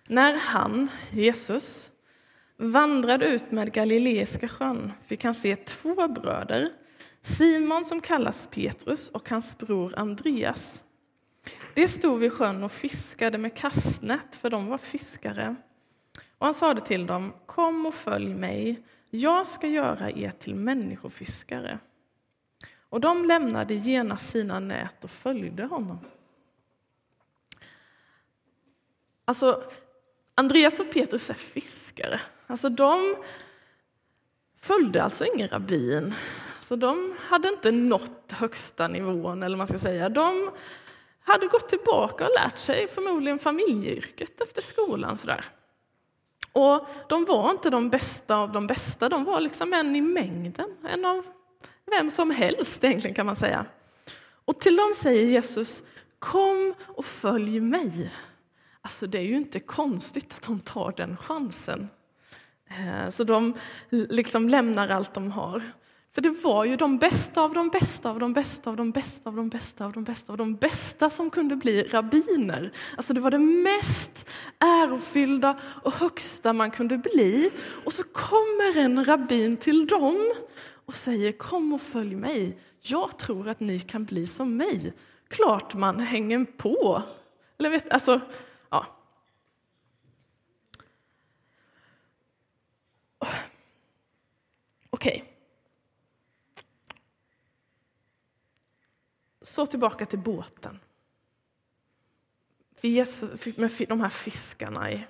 När 0.06 0.36
han, 0.36 0.90
Jesus, 1.10 1.90
vandrade 2.56 3.26
ut 3.26 3.50
med 3.50 3.72
Galileiska 3.72 4.48
sjön 4.48 4.92
fick 5.06 5.24
han 5.24 5.34
se 5.34 5.56
två 5.56 6.08
bröder, 6.08 6.72
Simon 7.22 7.84
som 7.84 8.00
kallas 8.00 8.48
Petrus 8.50 9.10
och 9.10 9.30
hans 9.30 9.58
bror 9.58 9.94
Andreas. 9.98 10.84
De 11.74 11.88
stod 11.88 12.20
vid 12.20 12.32
sjön 12.32 12.62
och 12.64 12.72
fiskade 12.72 13.38
med 13.38 13.56
kastnät, 13.56 14.36
för 14.36 14.50
de 14.50 14.66
var 14.66 14.78
fiskare. 14.78 15.56
Och 16.42 16.46
han 16.46 16.54
sade 16.54 16.80
till 16.80 17.06
dem, 17.06 17.32
kom 17.46 17.86
och 17.86 17.94
följ 17.94 18.34
mig, 18.34 18.82
jag 19.10 19.46
ska 19.46 19.66
göra 19.66 20.10
er 20.10 20.30
till 20.30 20.54
människofiskare. 20.54 21.78
Och 22.88 23.00
de 23.00 23.24
lämnade 23.24 23.74
genast 23.74 24.30
sina 24.30 24.60
nät 24.60 25.04
och 25.04 25.10
följde 25.10 25.64
honom. 25.64 25.98
Alltså, 29.24 29.64
Andreas 30.34 30.80
och 30.80 30.92
Petrus 30.92 31.30
är 31.30 31.34
fiskare. 31.34 32.20
Alltså, 32.46 32.68
de 32.68 33.16
följde 34.56 35.02
alltså 35.02 35.24
ingen 35.24 35.48
rabbin. 35.48 36.14
Så 36.60 36.76
de 36.76 37.14
hade 37.18 37.48
inte 37.48 37.70
nått 37.70 38.32
högsta 38.32 38.88
nivån, 38.88 39.42
eller 39.42 39.56
man 39.56 39.66
ska 39.66 39.78
säga. 39.78 40.08
De 40.08 40.50
hade 41.20 41.46
gått 41.46 41.68
tillbaka 41.68 42.24
och 42.24 42.34
lärt 42.44 42.58
sig 42.58 42.88
förmodligen 42.88 43.38
familjeyrket 43.38 44.40
efter 44.40 44.62
skolan. 44.62 45.18
Sådär. 45.18 45.44
Och 46.52 46.86
de 47.08 47.24
var 47.24 47.50
inte 47.50 47.70
de 47.70 47.90
bästa 47.90 48.36
av 48.36 48.52
de 48.52 48.66
bästa, 48.66 49.08
de 49.08 49.24
var 49.24 49.40
liksom 49.40 49.72
en 49.72 49.96
i 49.96 50.00
mängden. 50.00 50.76
En 50.88 51.04
av 51.04 51.26
vem 51.90 52.10
som 52.10 52.30
helst 52.30 52.84
egentligen 52.84 53.14
kan 53.14 53.26
man 53.26 53.36
säga. 53.36 53.66
Och 54.44 54.60
till 54.60 54.76
dem 54.76 54.92
säger 54.96 55.26
Jesus, 55.26 55.82
kom 56.18 56.74
och 56.86 57.04
följ 57.04 57.60
mig. 57.60 58.10
Alltså 58.80 59.06
det 59.06 59.18
är 59.18 59.22
ju 59.22 59.36
inte 59.36 59.60
konstigt 59.60 60.34
att 60.34 60.42
de 60.42 60.60
tar 60.60 60.94
den 60.96 61.16
chansen. 61.16 61.88
Eh, 62.66 63.10
så 63.10 63.24
de 63.24 63.54
liksom 63.90 64.48
lämnar 64.48 64.88
allt 64.88 65.14
de 65.14 65.30
har. 65.30 65.62
För 66.14 66.22
det 66.22 66.30
var 66.30 66.64
ju 66.64 66.76
de 66.76 66.98
bästa 66.98 67.42
av 67.42 67.54
de 67.54 67.68
bästa 67.68 68.10
av 68.10 68.18
de 68.18 68.32
bästa 68.32 68.70
av 68.70 68.76
de 68.76 68.90
bästa 68.92 69.28
av 69.30 69.36
de 69.36 69.48
bästa 69.48 69.84
av 69.84 69.92
de 69.92 70.04
bästa 70.04 70.32
av 70.32 70.38
de 70.38 70.56
bästa 70.56 71.10
som 71.10 71.30
kunde 71.30 71.56
bli 71.56 71.82
rabbiner. 71.82 72.72
Alltså 72.96 73.12
det 73.12 73.20
var 73.20 73.30
det 73.30 73.38
mest 73.38 74.28
ärofyllda 74.58 75.60
och 75.82 75.92
högsta 75.92 76.52
man 76.52 76.70
kunde 76.70 76.98
bli. 76.98 77.50
Och 77.84 77.92
så 77.92 78.02
kommer 78.02 78.78
en 78.78 79.04
rabbin 79.04 79.56
till 79.56 79.86
dem 79.86 80.32
och 80.86 80.94
säger 80.94 81.32
kom 81.32 81.72
och 81.72 81.82
följ 81.82 82.14
mig. 82.16 82.58
Jag 82.80 83.18
tror 83.18 83.48
att 83.48 83.60
ni 83.60 83.80
kan 83.80 84.04
bli 84.04 84.26
som 84.26 84.56
mig. 84.56 84.92
Klart 85.28 85.74
man 85.74 86.00
hänger 86.00 86.44
på. 86.44 87.02
Eller 87.58 87.70
vet, 87.70 87.92
alltså, 87.92 88.20
ja. 88.70 88.86
Okej. 93.18 93.30
Okay. 94.90 95.31
Så 99.52 99.66
tillbaka 99.66 100.06
till 100.06 100.18
båten. 100.18 100.80
Med 103.56 103.70
de 103.88 104.00
här 104.00 104.08
fiskarna 104.08 104.92
i. 104.92 105.04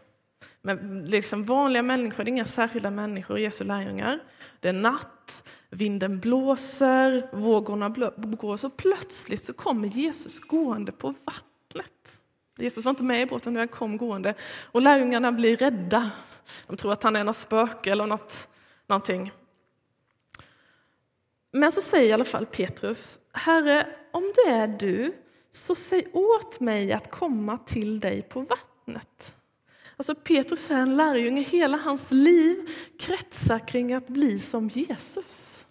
Med 0.62 1.08
liksom 1.08 1.44
vanliga 1.44 1.82
människor, 1.82 2.24
det 2.24 2.28
är 2.28 2.32
inga 2.32 2.44
särskilda 2.44 2.90
människor, 2.90 3.38
Jesu 3.38 3.64
lärjungar. 3.64 4.20
Det 4.60 4.68
är 4.68 4.72
natt, 4.72 5.44
vinden 5.70 6.20
blåser, 6.20 7.28
vågorna 7.32 7.90
blåser 8.16 8.68
och 8.68 8.76
plötsligt 8.76 9.44
så 9.44 9.52
kommer 9.52 9.88
Jesus 9.88 10.40
gående 10.40 10.92
på 10.92 11.14
vattnet. 11.24 12.18
Jesus 12.56 12.84
var 12.84 12.90
inte 12.90 13.02
med 13.02 13.22
i 13.22 13.26
båten, 13.26 13.56
han 13.56 13.68
kom 13.68 13.96
gående 13.96 14.34
och 14.62 14.82
lärjungarna 14.82 15.32
blir 15.32 15.56
rädda. 15.56 16.10
De 16.66 16.76
tror 16.76 16.92
att 16.92 17.02
han 17.02 17.16
är 17.16 17.24
något 17.24 17.36
spöke 17.36 17.92
eller 17.92 18.06
något, 18.06 18.48
någonting. 18.86 19.32
Men 21.52 21.72
så 21.72 21.80
säger 21.80 22.08
i 22.08 22.12
alla 22.12 22.24
fall 22.24 22.46
Petrus, 22.46 23.18
Herre, 23.32 23.96
om 24.12 24.32
det 24.34 24.50
är 24.50 24.68
du, 24.68 25.14
så 25.50 25.74
säg 25.74 26.06
åt 26.12 26.60
mig 26.60 26.92
att 26.92 27.10
komma 27.10 27.58
till 27.58 28.00
dig 28.00 28.22
på 28.22 28.40
vattnet. 28.40 29.34
Alltså 29.96 30.14
Petrus 30.14 30.70
är 30.70 30.80
en 30.80 30.96
lärjunge, 30.96 31.40
hela 31.40 31.76
hans 31.76 32.10
liv 32.10 32.70
kretsar 32.98 33.66
kring 33.68 33.92
att 33.92 34.08
bli 34.08 34.38
som 34.38 34.68
Jesus. 34.68 35.64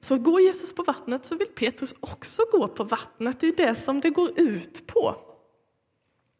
Så 0.00 0.18
går 0.18 0.40
Jesus 0.40 0.74
på 0.74 0.82
vattnet 0.82 1.26
så 1.26 1.36
vill 1.36 1.48
Petrus 1.48 1.94
också 2.00 2.42
gå 2.52 2.68
på 2.68 2.84
vattnet, 2.84 3.40
det 3.40 3.46
är 3.46 3.56
det 3.56 3.74
som 3.74 4.00
det 4.00 4.10
går 4.10 4.40
ut 4.40 4.86
på. 4.86 5.16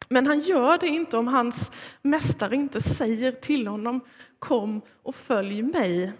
Men 0.09 0.27
han 0.27 0.39
gör 0.39 0.77
det 0.77 0.87
inte 0.87 1.17
om 1.17 1.27
hans 1.27 1.71
mästare 2.01 2.55
inte 2.55 2.81
säger 2.81 3.31
till 3.31 3.67
honom 3.67 4.01
kom 4.39 4.81
och 5.03 5.15
följ 5.15 5.61
mig. 5.61 6.11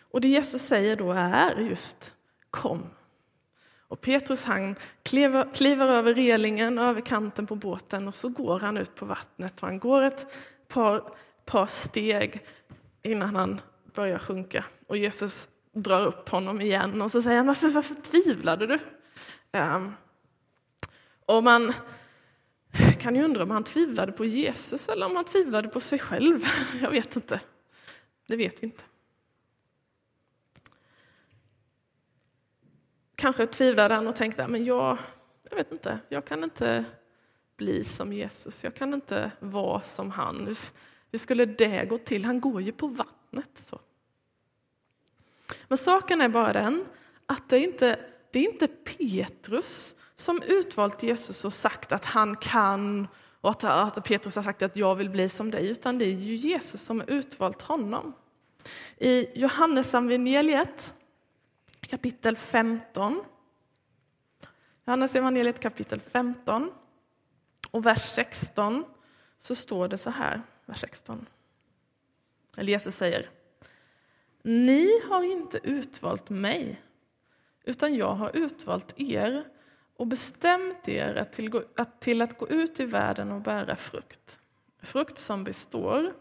Och 0.00 0.20
det 0.20 0.28
Jesus 0.28 0.62
säger 0.62 0.96
då 0.96 1.12
är 1.12 1.60
just 1.60 2.15
kom. 2.56 2.82
Och 3.88 4.00
Petrus 4.00 4.44
han 4.44 4.76
kliver, 5.02 5.48
kliver 5.54 5.88
över 5.88 6.14
relingen, 6.14 6.78
över 6.78 7.00
kanten 7.00 7.46
på 7.46 7.54
båten 7.54 8.08
och 8.08 8.14
så 8.14 8.28
går 8.28 8.58
han 8.58 8.76
ut 8.76 8.94
på 8.94 9.04
vattnet. 9.04 9.62
Och 9.62 9.68
han 9.68 9.78
går 9.78 10.02
ett 10.02 10.26
par, 10.68 11.02
par 11.44 11.66
steg 11.66 12.44
innan 13.02 13.36
han 13.36 13.60
börjar 13.94 14.18
sjunka. 14.18 14.64
Och 14.86 14.96
Jesus 14.96 15.48
drar 15.72 16.06
upp 16.06 16.28
honom 16.28 16.60
igen 16.60 17.02
och 17.02 17.10
så 17.12 17.22
säger 17.22 17.36
han 17.36 17.46
varför, 17.46 17.68
varför 17.68 17.94
tvivlade 17.94 18.66
du? 18.66 18.78
Um, 19.58 19.94
och 21.26 21.44
man 21.44 21.72
kan 23.00 23.16
ju 23.16 23.24
undra 23.24 23.42
om 23.42 23.50
han 23.50 23.64
tvivlade 23.64 24.12
på 24.12 24.24
Jesus 24.24 24.88
eller 24.88 25.06
om 25.06 25.16
han 25.16 25.24
tvivlade 25.24 25.68
på 25.68 25.80
sig 25.80 25.98
själv. 25.98 26.44
Jag 26.82 26.90
vet 26.90 27.16
inte. 27.16 27.40
Det 28.26 28.36
vet 28.36 28.62
vi 28.62 28.66
inte. 28.66 28.82
Kanske 33.16 33.46
tvivlade 33.46 33.94
han 33.94 34.06
och 34.06 34.16
tänkte, 34.16 34.48
men 34.48 34.64
jag, 34.64 34.98
jag 35.50 35.56
vet 35.56 35.72
inte, 35.72 35.98
jag 36.08 36.24
kan 36.24 36.44
inte 36.44 36.84
bli 37.56 37.84
som 37.84 38.12
Jesus, 38.12 38.64
jag 38.64 38.74
kan 38.74 38.94
inte 38.94 39.30
vara 39.40 39.82
som 39.82 40.10
han. 40.10 40.54
Hur 41.12 41.18
skulle 41.18 41.44
det 41.44 41.84
gå 41.84 41.98
till? 41.98 42.24
Han 42.24 42.40
går 42.40 42.62
ju 42.62 42.72
på 42.72 42.86
vattnet. 42.86 43.62
Så. 43.64 43.80
Men 45.68 45.78
saken 45.78 46.20
är 46.20 46.28
bara 46.28 46.52
den 46.52 46.84
att 47.26 47.48
det 47.48 47.56
är 47.56 47.60
inte 47.60 47.98
det 48.30 48.38
är 48.38 48.52
inte 48.52 48.68
Petrus 48.68 49.94
som 50.16 50.42
utvalt 50.42 51.02
Jesus 51.02 51.44
och 51.44 51.52
sagt 51.52 51.92
att 51.92 52.04
han 52.04 52.36
kan 52.36 53.08
och 53.40 53.50
att, 53.50 53.64
att 53.64 54.04
Petrus 54.04 54.36
har 54.36 54.42
sagt 54.42 54.62
att 54.62 54.76
jag 54.76 54.94
vill 54.94 55.10
bli 55.10 55.28
som 55.28 55.50
dig, 55.50 55.68
utan 55.68 55.98
det 55.98 56.04
är 56.04 56.10
ju 56.10 56.34
Jesus 56.34 56.82
som 56.82 57.00
har 57.00 57.10
utvalt 57.10 57.62
honom. 57.62 58.12
I 58.98 59.40
Johannes 59.40 59.94
evangeliet 59.94 60.94
kapitel 61.86 62.36
15. 62.36 63.24
Johannes 64.84 65.14
evangeliet 65.14 65.60
kapitel 65.60 66.00
15 66.00 66.70
och 67.70 67.86
vers 67.86 68.02
16 68.14 68.84
så 69.40 69.54
står 69.54 69.88
det 69.88 69.98
så 69.98 70.10
här, 70.10 70.42
vers 70.66 70.80
16. 70.80 71.26
Eller 72.56 72.72
Jesus 72.72 72.96
säger 72.96 73.30
Ni 74.42 75.00
har 75.08 75.22
inte 75.22 75.60
utvalt 75.62 76.30
mig, 76.30 76.80
utan 77.64 77.94
jag 77.94 78.12
har 78.12 78.36
utvalt 78.36 79.00
er 79.00 79.44
och 79.96 80.06
bestämt 80.06 80.88
er 80.88 81.14
att 81.14 81.32
till, 81.32 81.62
att, 81.76 82.00
till 82.00 82.22
att 82.22 82.38
gå 82.38 82.48
ut 82.48 82.80
i 82.80 82.84
världen 82.84 83.32
och 83.32 83.40
bära 83.40 83.76
frukt, 83.76 84.38
frukt 84.82 85.18
som 85.18 85.44
består. 85.44 86.14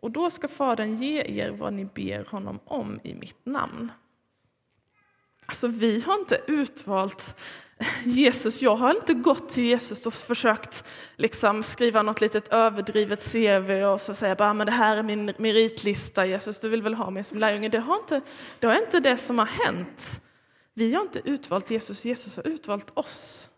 Och 0.00 0.10
då 0.10 0.30
ska 0.30 0.48
Fadern 0.48 0.96
ge 0.96 1.40
er 1.40 1.50
vad 1.50 1.72
ni 1.72 1.84
ber 1.84 2.24
honom 2.24 2.60
om 2.64 3.00
i 3.02 3.14
mitt 3.14 3.46
namn. 3.46 3.92
Alltså, 5.48 5.68
vi 5.68 6.00
har 6.00 6.14
inte 6.14 6.40
utvalt 6.46 7.36
Jesus. 8.04 8.62
Jag 8.62 8.76
har 8.76 8.94
inte 8.94 9.14
gått 9.14 9.48
till 9.48 9.64
Jesus 9.64 10.06
och 10.06 10.14
försökt 10.14 10.84
liksom 11.16 11.62
skriva 11.62 12.02
något 12.02 12.20
litet 12.20 12.48
överdrivet 12.48 13.32
CV 13.32 13.70
och 13.84 14.00
så 14.00 14.14
säga 14.14 14.34
bara, 14.34 14.54
men 14.54 14.66
det 14.66 14.72
här 14.72 14.96
är 14.96 15.02
min 15.02 15.34
meritlista, 15.38 16.26
Jesus, 16.26 16.58
du 16.58 16.68
vill 16.68 16.82
väl 16.82 16.94
ha 16.94 17.10
mig 17.10 17.24
som 17.24 17.38
lärjunge. 17.38 17.68
Det, 17.68 17.78
har 17.78 17.96
inte, 17.96 18.20
det 18.58 18.66
är 18.66 18.84
inte 18.84 19.00
det 19.00 19.16
som 19.16 19.38
har 19.38 19.46
hänt. 19.46 20.06
Vi 20.74 20.94
har 20.94 21.02
inte 21.02 21.20
utvalt 21.24 21.70
Jesus, 21.70 22.04
Jesus 22.04 22.36
har 22.36 22.46
utvalt 22.46 22.90
oss. 22.94 23.48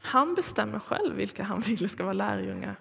Han 0.00 0.34
bestämmer 0.34 0.78
själv 0.78 1.16
vilka 1.16 1.42
han 1.42 1.60
vill 1.60 1.88
ska 1.88 2.02
vara 2.04 2.12
lärjungar. 2.12 2.76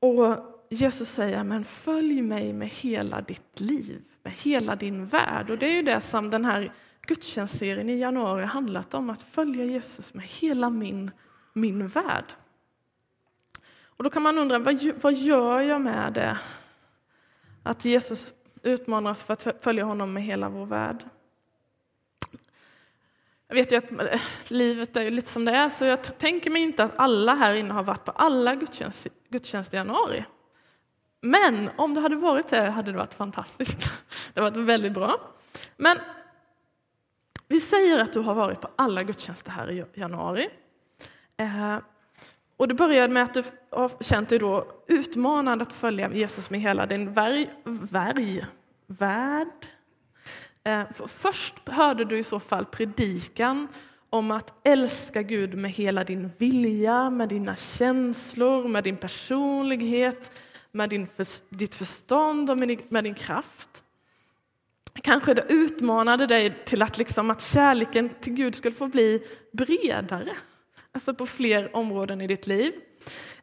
Och 0.00 0.55
Jesus 0.68 1.08
säger, 1.08 1.44
men 1.44 1.64
följ 1.64 2.22
mig 2.22 2.52
med 2.52 2.68
hela 2.68 3.20
ditt 3.20 3.60
liv, 3.60 4.04
med 4.22 4.32
hela 4.32 4.76
din 4.76 5.06
värld. 5.06 5.50
Och 5.50 5.58
det 5.58 5.66
är 5.66 5.74
ju 5.74 5.82
det 5.82 6.00
som 6.00 6.30
den 6.30 6.44
här 6.44 6.72
gudstjänstserien 7.06 7.88
i 7.88 7.98
januari 7.98 8.44
handlat 8.44 8.94
om, 8.94 9.10
att 9.10 9.22
följa 9.22 9.64
Jesus 9.64 10.14
med 10.14 10.24
hela 10.24 10.70
min, 10.70 11.10
min 11.52 11.88
värld. 11.88 12.24
Och 13.84 14.04
då 14.04 14.10
kan 14.10 14.22
man 14.22 14.38
undra, 14.38 14.58
vad, 14.58 14.92
vad 15.00 15.14
gör 15.14 15.60
jag 15.60 15.80
med 15.80 16.12
det? 16.12 16.38
Att 17.62 17.84
Jesus 17.84 18.32
utmanar 18.62 19.10
oss 19.10 19.22
för 19.22 19.32
att 19.32 19.64
följa 19.64 19.84
honom 19.84 20.12
med 20.12 20.22
hela 20.22 20.48
vår 20.48 20.66
värld. 20.66 21.04
Jag 23.48 23.54
vet 23.54 23.72
ju 23.72 23.76
att 23.76 23.90
eh, 23.90 24.20
livet 24.48 24.96
är 24.96 25.02
ju 25.02 25.10
lite 25.10 25.32
som 25.32 25.44
det 25.44 25.52
är, 25.52 25.70
så 25.70 25.84
jag 25.84 26.18
tänker 26.18 26.50
mig 26.50 26.62
inte 26.62 26.84
att 26.84 26.96
alla 26.96 27.34
här 27.34 27.54
inne 27.54 27.74
har 27.74 27.82
varit 27.82 28.04
på 28.04 28.10
alla 28.10 28.54
gudstjänster 28.54 29.12
gudstjänst 29.28 29.74
i 29.74 29.76
januari. 29.76 30.24
Men 31.20 31.70
om 31.76 31.94
det 31.94 32.00
hade 32.00 32.16
varit 32.16 32.48
det 32.48 32.70
hade 32.70 32.92
det 32.92 32.98
varit 32.98 33.14
fantastiskt. 33.14 33.78
Det 34.34 34.40
hade 34.40 34.50
varit 34.60 34.68
väldigt 34.68 34.92
bra. 34.92 35.20
Men 35.76 35.98
vi 37.48 37.60
säger 37.60 37.98
att 37.98 38.12
du 38.12 38.20
har 38.20 38.34
varit 38.34 38.60
på 38.60 38.68
alla 38.76 39.02
gudstjänster 39.02 39.50
här 39.50 39.70
i 39.70 39.84
januari. 39.94 40.48
Eh, 41.36 41.76
Och 42.56 42.68
det 42.68 42.74
började 42.74 43.12
med 43.12 43.22
att 43.22 43.34
du 43.34 43.42
har 43.70 44.02
känt 44.02 44.28
dig 44.28 44.38
då 44.38 44.66
utmanad 44.86 45.62
att 45.62 45.72
följa 45.72 46.12
Jesus 46.14 46.50
med 46.50 46.60
hela 46.60 46.86
din 46.86 47.12
värj, 47.12 47.50
värj, 47.64 48.46
värld. 48.86 49.66
Eh, 50.64 50.82
först 51.08 51.68
hörde 51.68 52.04
du 52.04 52.18
i 52.18 52.24
så 52.24 52.40
fall 52.40 52.64
predikan 52.64 53.68
om 54.10 54.30
att 54.30 54.54
älska 54.62 55.22
Gud 55.22 55.54
med 55.54 55.70
hela 55.70 56.04
din 56.04 56.30
vilja, 56.38 57.10
med 57.10 57.28
dina 57.28 57.56
känslor, 57.56 58.68
med 58.68 58.84
din 58.84 58.96
personlighet, 58.96 60.30
med 60.76 60.90
din 60.90 61.06
för, 61.06 61.26
ditt 61.48 61.74
förstånd 61.74 62.50
och 62.50 62.58
med 62.58 62.68
din, 62.68 62.82
med 62.88 63.04
din 63.04 63.14
kraft. 63.14 63.82
Kanske 65.02 65.34
det 65.34 65.44
utmanade 65.48 66.26
dig 66.26 66.64
till 66.64 66.82
att, 66.82 66.98
liksom, 66.98 67.30
att 67.30 67.42
kärleken 67.42 68.10
till 68.20 68.32
Gud 68.32 68.54
skulle 68.54 68.74
få 68.74 68.88
bli 68.88 69.22
bredare, 69.52 70.32
alltså 70.92 71.14
på 71.14 71.26
fler 71.26 71.76
områden 71.76 72.20
i 72.20 72.26
ditt 72.26 72.46
liv. 72.46 72.72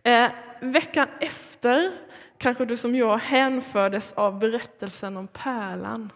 Eh, 0.03 0.31
veckan 0.61 1.07
efter 1.19 1.91
kanske 2.37 2.65
du 2.65 2.77
som 2.77 2.95
jag 2.95 3.17
hänfördes 3.17 4.13
av 4.13 4.39
berättelsen 4.39 5.17
om 5.17 5.27
pärlan 5.27 6.11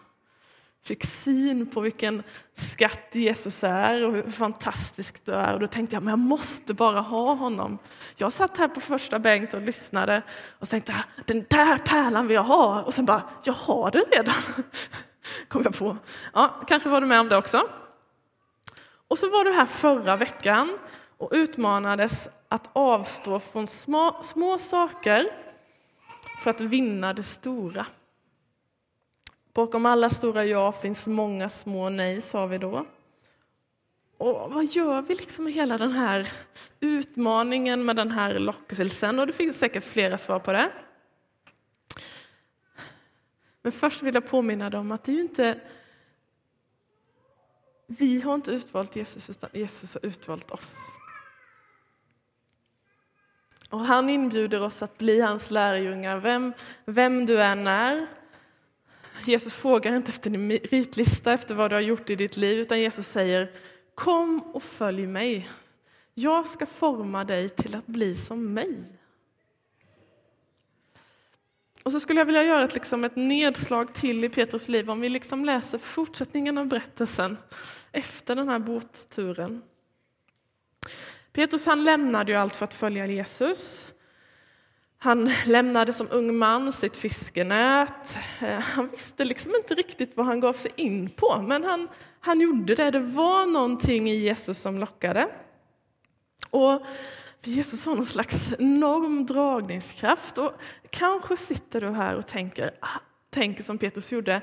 fick 0.88 1.04
syn 1.04 1.66
på 1.66 1.80
vilken 1.80 2.22
skatt 2.54 3.08
Jesus 3.12 3.64
är 3.64 4.04
och 4.04 4.12
hur 4.12 4.30
fantastisk 4.30 5.24
du 5.24 5.32
är. 5.32 5.54
Och 5.54 5.60
då 5.60 5.66
tänkte 5.66 5.96
jag, 5.96 6.02
men 6.02 6.10
jag 6.10 6.18
måste 6.18 6.74
bara 6.74 7.00
ha 7.00 7.34
honom. 7.34 7.78
Jag 8.16 8.32
satt 8.32 8.58
här 8.58 8.68
på 8.68 8.80
första 8.80 9.18
bänk 9.18 9.54
och 9.54 9.60
lyssnade 9.60 10.22
och 10.58 10.68
tänkte, 10.68 10.94
den 11.26 11.44
där 11.50 11.78
pärlan 11.78 12.26
vill 12.26 12.34
jag 12.34 12.42
ha. 12.42 12.82
Och 12.82 12.94
sen 12.94 13.04
bara, 13.04 13.22
jag 13.44 13.52
har 13.52 13.90
den 13.90 14.04
redan. 14.10 14.34
Kom 15.48 15.62
jag 15.62 15.78
på. 15.78 15.96
Ja, 16.34 16.64
kanske 16.66 16.88
var 16.88 17.00
du 17.00 17.06
med 17.06 17.20
om 17.20 17.28
det 17.28 17.36
också. 17.36 17.68
Och 19.08 19.18
så 19.18 19.30
var 19.30 19.44
du 19.44 19.52
här 19.52 19.66
förra 19.66 20.16
veckan 20.16 20.78
och 21.18 21.30
utmanades 21.32 22.28
att 22.48 22.70
avstå 22.72 23.40
från 23.40 23.66
små, 23.66 24.16
små 24.22 24.58
saker 24.58 25.30
för 26.42 26.50
att 26.50 26.60
vinna 26.60 27.14
det 27.14 27.22
stora. 27.22 27.86
Bakom 29.58 29.86
alla 29.86 30.10
stora 30.10 30.44
ja 30.44 30.72
finns 30.72 31.06
många 31.06 31.48
små 31.48 31.88
nej, 31.88 32.20
sa 32.20 32.46
vi 32.46 32.58
då. 32.58 32.86
Och 34.16 34.52
vad 34.52 34.64
gör 34.64 35.02
vi 35.02 35.14
liksom 35.14 35.44
med 35.44 35.52
hela 35.52 35.78
den 35.78 35.92
här 35.92 36.32
utmaningen 36.80 37.84
med 37.84 37.96
den 37.96 38.10
här 38.10 38.38
lockelsen? 38.38 39.18
Och 39.18 39.26
det 39.26 39.32
finns 39.32 39.58
säkert 39.58 39.84
flera 39.84 40.18
svar 40.18 40.38
på 40.38 40.52
det. 40.52 40.70
Men 43.62 43.72
först 43.72 44.02
vill 44.02 44.14
jag 44.14 44.28
påminna 44.28 44.70
dig 44.70 44.80
om 44.80 44.92
att 44.92 45.04
det 45.04 45.12
är 45.12 45.16
ju 45.16 45.22
inte 45.22 45.60
vi 47.86 48.20
har 48.20 48.34
inte 48.34 48.50
utvalt 48.50 48.96
Jesus, 48.96 49.30
utan 49.30 49.50
Jesus 49.52 49.94
har 49.94 50.06
utvalt 50.06 50.50
oss. 50.50 50.74
Och 53.70 53.80
han 53.80 54.10
inbjuder 54.10 54.62
oss 54.62 54.82
att 54.82 54.98
bli 54.98 55.20
hans 55.20 55.50
lärjungar, 55.50 56.18
vem, 56.18 56.52
vem 56.84 57.26
du 57.26 57.42
än 57.42 57.66
är. 57.66 58.17
Jesus 59.24 59.54
frågar 59.54 59.96
inte 59.96 60.08
efter 60.08 60.30
din 60.30 60.46
meritlista, 60.46 61.32
efter 61.32 61.54
vad 61.54 61.70
du 61.70 61.74
har 61.74 61.80
gjort 61.80 62.10
i 62.10 62.16
ditt 62.16 62.36
liv, 62.36 62.58
utan 62.58 62.80
Jesus 62.80 63.06
säger 63.06 63.52
Kom 63.94 64.40
och 64.40 64.62
följ 64.62 65.06
mig. 65.06 65.48
Jag 66.14 66.46
ska 66.46 66.66
forma 66.66 67.24
dig 67.24 67.48
till 67.48 67.76
att 67.76 67.86
bli 67.86 68.16
som 68.16 68.54
mig. 68.54 68.84
Och 71.82 71.92
så 71.92 72.00
skulle 72.00 72.20
jag 72.20 72.26
vilja 72.26 72.44
göra 72.44 72.64
ett, 72.64 72.74
liksom 72.74 73.04
ett 73.04 73.16
nedslag 73.16 73.94
till 73.94 74.24
i 74.24 74.28
Petrus 74.28 74.68
liv 74.68 74.90
om 74.90 75.00
vi 75.00 75.08
liksom 75.08 75.44
läser 75.44 75.78
fortsättningen 75.78 76.58
av 76.58 76.66
berättelsen 76.66 77.36
efter 77.92 78.34
den 78.34 78.48
här 78.48 78.58
båtturen. 78.58 79.62
Petrus 81.32 81.66
han 81.66 81.84
lämnade 81.84 82.32
ju 82.32 82.38
allt 82.38 82.56
för 82.56 82.64
att 82.64 82.74
följa 82.74 83.06
Jesus. 83.06 83.92
Han 85.00 85.30
lämnade 85.46 85.92
som 85.92 86.08
ung 86.10 86.36
man 86.36 86.72
sitt 86.72 86.96
fiskenät. 86.96 88.16
Eh, 88.40 88.58
han 88.58 88.88
visste 88.88 89.24
liksom 89.24 89.54
inte 89.54 89.74
riktigt 89.74 90.16
vad 90.16 90.26
han 90.26 90.40
gav 90.40 90.52
sig 90.52 90.70
in 90.76 91.10
på, 91.10 91.42
men 91.42 91.64
han, 91.64 91.88
han 92.20 92.40
gjorde 92.40 92.74
det. 92.74 92.90
Det 92.90 93.00
var 93.00 93.46
någonting 93.46 94.10
i 94.10 94.16
Jesus 94.16 94.58
som 94.58 94.78
lockade. 94.78 95.28
Och 96.50 96.82
Jesus 97.42 97.84
har 97.84 97.94
någon 97.94 98.06
slags 98.06 98.52
enorm 98.58 99.26
dragningskraft. 99.26 100.38
Och 100.38 100.52
kanske 100.90 101.36
sitter 101.36 101.80
du 101.80 101.88
här 101.88 102.16
och 102.16 102.26
tänker, 102.26 102.70
ah, 102.80 103.00
tänker 103.30 103.62
som 103.62 103.78
Petrus 103.78 104.12
gjorde. 104.12 104.42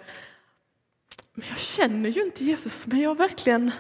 Men 1.34 1.48
jag 1.50 1.58
känner 1.58 2.10
ju 2.10 2.26
inte 2.26 2.44
Jesus, 2.44 2.88
men 2.88 3.00
jag 3.00 3.18
verkligen... 3.18 3.72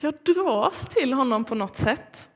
Jag 0.00 0.14
dras 0.22 0.88
till 0.88 1.12
honom 1.12 1.44
på 1.44 1.54
något 1.54 1.76
sätt. 1.76 2.28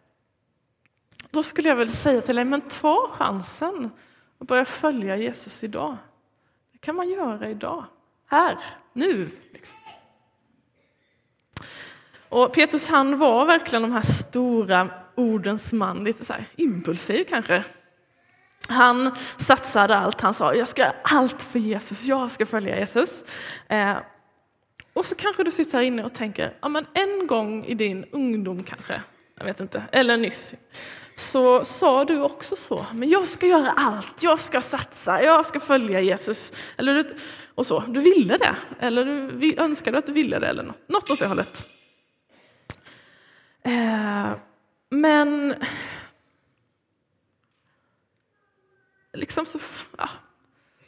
Då 1.32 1.42
skulle 1.42 1.68
jag 1.68 1.76
väl 1.76 1.92
säga 1.92 2.20
till 2.20 2.36
dig, 2.36 2.44
men 2.44 2.60
ta 2.60 3.08
chansen 3.12 3.90
och 4.38 4.46
börja 4.46 4.64
följa 4.64 5.16
Jesus 5.16 5.64
idag. 5.64 5.96
Det 6.72 6.78
kan 6.78 6.96
man 6.96 7.10
göra 7.10 7.50
idag, 7.50 7.84
här, 8.26 8.58
nu. 8.92 9.30
Liksom. 9.52 9.76
Och 12.28 12.52
Petrus 12.52 12.86
han 12.86 13.18
var 13.18 13.46
verkligen 13.46 13.82
de 13.82 13.92
här 13.92 14.02
stora 14.02 14.88
ordens 15.14 15.72
man, 15.72 16.04
lite 16.04 16.24
så 16.24 16.32
här 16.32 16.44
impulsiv 16.56 17.24
kanske. 17.24 17.64
Han 18.68 19.14
satsade 19.38 19.96
allt, 19.96 20.20
han 20.20 20.34
sa 20.34 20.54
jag 20.54 20.68
ska 20.68 20.82
göra 20.82 20.94
allt 21.02 21.42
för 21.42 21.58
Jesus, 21.58 22.02
jag 22.02 22.30
ska 22.30 22.46
följa 22.46 22.78
Jesus. 22.78 23.24
Eh, 23.68 23.96
och 24.92 25.06
så 25.06 25.14
kanske 25.14 25.44
du 25.44 25.50
sitter 25.50 25.78
här 25.78 25.84
inne 25.84 26.04
och 26.04 26.14
tänker, 26.14 26.54
ja 26.60 26.68
men 26.68 26.86
en 26.94 27.26
gång 27.26 27.64
i 27.64 27.74
din 27.74 28.04
ungdom 28.12 28.62
kanske, 28.62 29.00
jag 29.38 29.44
vet 29.44 29.60
inte, 29.60 29.82
eller 29.92 30.16
nyss, 30.16 30.52
så 31.16 31.64
sa 31.64 32.04
du 32.04 32.22
också 32.22 32.56
så, 32.56 32.86
men 32.94 33.08
jag 33.08 33.28
ska 33.28 33.46
göra 33.46 33.72
allt, 33.72 34.22
jag 34.22 34.40
ska 34.40 34.60
satsa, 34.60 35.22
jag 35.22 35.46
ska 35.46 35.60
följa 35.60 36.00
Jesus. 36.00 36.52
Eller, 36.76 37.06
och 37.54 37.66
så. 37.66 37.80
Du 37.80 38.00
ville 38.00 38.36
det, 38.36 38.56
eller 38.78 39.04
du 39.04 39.54
önskade 39.56 39.98
att 39.98 40.06
du 40.06 40.12
ville 40.12 40.38
det, 40.38 40.46
eller 40.46 40.62
något, 40.62 40.88
något 40.88 41.10
åt 41.10 41.18
det 41.18 41.26
hållet. 41.26 41.66
Eh, 43.62 44.32
men 44.90 45.54
liksom 49.12 49.46
så, 49.46 49.58
ja, 49.98 50.08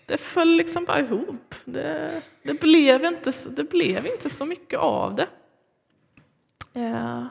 det 0.07 0.19
föll 0.19 0.57
liksom 0.57 0.85
bara 0.85 1.01
ihop. 1.01 1.55
Det, 1.65 2.23
det, 2.43 2.61
blev 2.61 3.05
inte, 3.05 3.33
det 3.51 3.65
blev 3.65 4.07
inte 4.07 4.31
så 4.31 4.45
mycket 4.45 4.79
av 4.79 5.15
det. 5.15 5.29
Eh, 6.75 7.27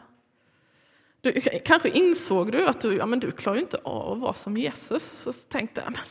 du, 1.24 1.42
kanske 1.42 1.90
insåg 1.90 2.52
du 2.52 2.68
att 2.68 2.82
du, 2.82 2.98
ja, 2.98 3.06
men 3.06 3.20
du 3.20 3.32
klarar 3.32 3.58
inte 3.58 3.78
av 3.84 4.12
att 4.12 4.20
vara 4.20 4.34
som 4.34 4.58
Jesus. 4.58 5.04
Så 5.04 5.34
tänkte 5.34 5.82
jag, 5.82 5.92
men, 5.92 6.02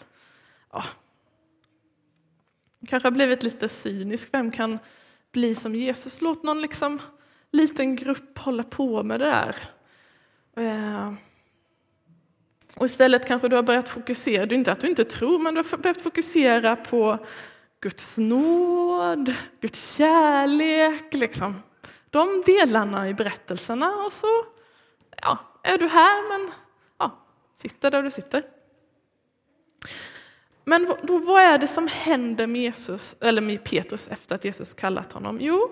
ja. 0.73 0.85
kanske 2.89 3.07
har 3.07 3.13
blivit 3.13 3.43
lite 3.43 3.69
cynisk. 3.69 4.29
Vem 4.33 4.51
kan 4.51 4.79
bli 5.33 5.55
som 5.55 5.75
Jesus? 5.75 6.21
Låt 6.21 6.43
någon 6.43 6.63
liksom, 6.63 6.99
liten 7.51 7.97
grupp 7.97 8.39
hålla 8.39 8.63
på 8.63 9.03
med 9.03 9.21
det 9.21 9.27
där. 9.27 9.57
Eh, 10.57 11.13
och 12.77 12.87
istället 12.87 13.27
kanske 13.27 13.49
du 13.49 13.57
har 13.57 13.63
börjat 13.63 13.89
fokusera, 13.89 14.47
det 14.47 14.55
är 14.55 14.59
inte 14.59 14.73
att 14.73 14.81
du 14.81 14.87
inte 14.89 15.05
tror, 15.05 15.39
men 15.39 15.55
du 15.55 15.63
har 15.71 15.79
börjat 15.79 16.03
fokusera 16.03 16.77
på 16.77 17.27
Guds 17.81 18.17
nåd, 18.17 19.35
Guds 19.61 19.97
kärlek, 19.97 21.15
liksom. 21.15 21.63
de 22.11 22.43
delarna 22.47 23.09
i 23.09 23.15
berättelserna. 23.15 24.05
Och 24.07 24.13
så 24.13 24.52
ja, 25.23 25.39
är 25.63 25.79
du 25.79 25.89
här, 25.89 26.29
men 26.29 26.53
ja, 26.99 27.11
sitter 27.55 27.91
där 27.91 28.03
du 28.03 28.11
sitter. 28.11 28.43
Men 30.65 30.95
då, 31.03 31.19
vad 31.19 31.43
är 31.43 31.59
det 31.59 31.69
som 31.69 31.89
händer 31.89 32.47
med 32.47 32.63
Jesus, 32.63 33.17
eller 33.21 33.43
med 33.43 33.65
Petrus 33.65 34.09
efter 34.09 34.35
att 34.35 34.45
Jesus 34.45 34.73
kallat 34.73 35.13
honom? 35.13 35.39
Jo, 35.41 35.71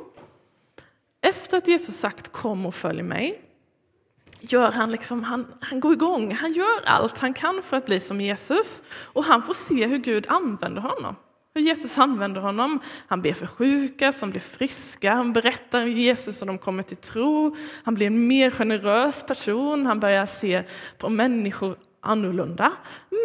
efter 1.21 1.57
att 1.57 1.69
Jesus 1.69 1.97
sagt 1.97 2.33
kom 2.33 2.67
och 2.67 2.75
följ 2.75 3.03
mig, 3.03 3.43
gör 4.41 4.71
han 4.71 4.91
liksom, 4.93 5.23
han, 5.23 5.55
han 5.61 5.81
går 5.81 5.93
igång, 5.93 6.33
han 6.33 6.53
gör 6.53 6.83
allt 6.85 7.19
han 7.19 7.35
kan 7.35 7.63
för 7.63 7.77
att 7.77 7.87
bli 7.87 8.01
som 8.01 8.21
Jesus 8.21 8.83
och 8.93 9.25
han 9.25 9.43
får 9.43 9.55
se 9.55 9.87
hur 9.87 9.99
Gud 9.99 10.27
använder 10.29 10.83
honom. 10.83 11.17
Hur 11.55 11.63
Jesus 11.63 11.99
använder 11.99 12.41
honom. 12.41 12.81
Han 13.07 13.23
ber 13.23 13.33
för 13.33 13.47
sjuka 13.47 14.13
som 14.13 14.31
blir 14.31 14.41
friska, 14.41 15.13
han 15.13 15.33
berättar 15.33 15.83
om 15.83 15.91
Jesus 15.91 16.41
och 16.41 16.47
de 16.47 16.59
kommer 16.59 16.83
till 16.83 16.97
tro. 16.97 17.57
Han 17.85 17.95
blir 17.95 18.07
en 18.07 18.27
mer 18.27 18.51
generös 18.51 19.27
person, 19.27 19.87
han 19.87 20.01
börjar 20.01 20.27
se 20.27 20.63
på 20.99 21.09
människor 21.09 21.77
annorlunda. 22.01 22.73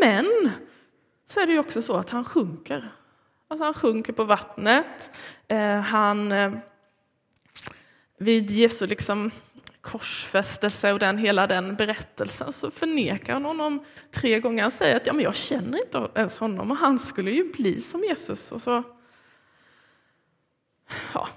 Men 0.01 0.51
så 1.27 1.39
är 1.39 1.45
det 1.45 1.53
ju 1.53 1.59
också 1.59 1.81
så 1.81 1.95
att 1.95 2.09
han 2.09 2.25
sjunker. 2.25 2.91
Alltså 3.47 3.63
han 3.63 3.73
sjunker 3.73 4.13
på 4.13 4.23
vattnet. 4.23 5.11
Eh, 5.47 5.79
han, 5.79 6.31
eh, 6.31 6.51
vid 8.17 8.51
Jesu 8.51 8.85
liksom 8.85 9.31
korsfästelse 9.85 10.93
och 10.93 10.99
den, 10.99 11.17
hela 11.17 11.47
den 11.47 11.75
berättelsen 11.75 12.53
så 12.53 12.71
förnekar 12.71 13.33
han 13.33 13.45
honom 13.45 13.85
tre 14.11 14.39
gånger. 14.39 14.61
Han 14.61 14.71
säger 14.71 14.95
att 14.95 15.07
ja, 15.07 15.13
men 15.13 15.23
jag 15.23 15.35
känner 15.35 15.77
inte 15.77 16.09
ens 16.15 16.39
honom 16.39 16.71
och 16.71 16.77
han 16.77 16.99
skulle 16.99 17.31
ju 17.31 17.51
bli 17.51 17.81
som 17.81 18.03
Jesus. 18.03 18.51
Och 18.51 18.61
så 18.61 18.83
ja, 21.13 21.27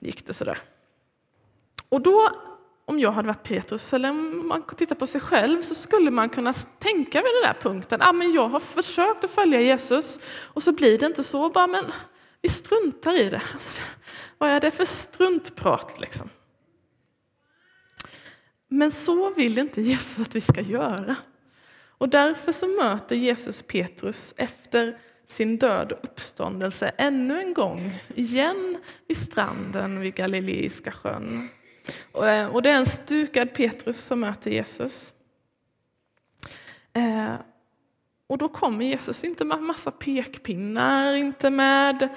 gick 0.00 0.26
det 0.26 0.34
sådär. 0.34 0.58
Och 1.88 2.00
då 2.00 2.30
om 2.84 2.98
jag 2.98 3.12
hade 3.12 3.28
varit 3.28 3.42
Petrus, 3.42 3.92
eller 3.92 4.10
om 4.10 4.48
man 4.48 4.62
tittar 4.62 4.94
på 4.94 5.06
sig 5.06 5.20
själv, 5.20 5.62
så 5.62 5.74
skulle 5.74 6.10
man 6.10 6.28
kunna 6.28 6.52
tänka 6.52 7.22
vid 7.22 7.30
den 7.34 7.52
där 7.52 7.60
punkten. 7.60 8.02
Ah, 8.02 8.12
men 8.12 8.32
jag 8.32 8.48
har 8.48 8.60
försökt 8.60 9.24
att 9.24 9.30
följa 9.30 9.60
Jesus 9.60 10.18
och 10.24 10.62
så 10.62 10.72
blir 10.72 10.98
det 10.98 11.06
inte 11.06 11.24
så. 11.24 11.50
Bara, 11.50 11.66
men 11.66 11.84
vi 12.42 12.48
struntar 12.48 13.20
i 13.20 13.30
det. 13.30 13.42
Alltså, 13.52 13.70
vad 14.38 14.50
är 14.50 14.60
det 14.60 14.70
för 14.70 14.84
struntprat 14.84 16.00
liksom? 16.00 16.30
Men 18.68 18.92
så 18.92 19.34
vill 19.34 19.58
inte 19.58 19.82
Jesus 19.82 20.18
att 20.18 20.34
vi 20.34 20.40
ska 20.40 20.60
göra. 20.60 21.16
Och 21.98 22.08
därför 22.08 22.52
så 22.52 22.66
möter 22.66 23.16
Jesus 23.16 23.62
Petrus 23.62 24.34
efter 24.36 24.98
sin 25.26 25.56
död 25.56 25.92
och 25.92 26.04
uppståndelse 26.04 26.92
ännu 26.96 27.40
en 27.40 27.54
gång, 27.54 27.92
igen 28.14 28.78
vid 29.08 29.16
stranden 29.16 30.00
vid 30.00 30.14
Galileiska 30.14 30.92
sjön. 30.92 31.48
Och 32.12 32.28
eh, 32.28 32.60
det 32.60 32.70
är 32.70 32.76
en 32.76 32.86
stukad 32.86 33.54
Petrus 33.54 33.98
som 33.98 34.20
möter 34.20 34.50
Jesus. 34.50 35.12
Eh, 36.92 37.34
och 38.26 38.38
då 38.38 38.48
kommer 38.48 38.84
Jesus 38.84 39.24
inte 39.24 39.44
med 39.44 39.62
massa 39.62 39.90
pekpinnar, 39.90 41.14
inte 41.14 41.50
med 41.50 42.08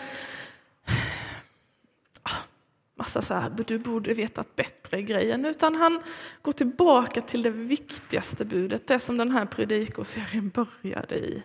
massa 2.99 3.21
så 3.21 3.33
här, 3.33 3.49
du 3.49 3.79
borde 3.79 4.13
vetat 4.13 4.55
bättre 4.55 5.01
grejen, 5.01 5.45
utan 5.45 5.75
han 5.75 6.01
går 6.41 6.51
tillbaka 6.51 7.21
till 7.21 7.41
det 7.41 7.49
viktigaste 7.49 8.45
budet, 8.45 8.87
det 8.87 8.99
som 8.99 9.17
den 9.17 9.31
här 9.31 9.45
predikoserien 9.45 10.49
började 10.49 11.15
i. 11.15 11.43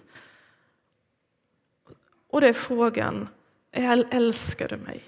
Och 2.28 2.40
det 2.40 2.48
är 2.48 2.52
frågan, 2.52 3.28
älskar 3.72 4.68
du 4.68 4.76
mig? 4.76 5.02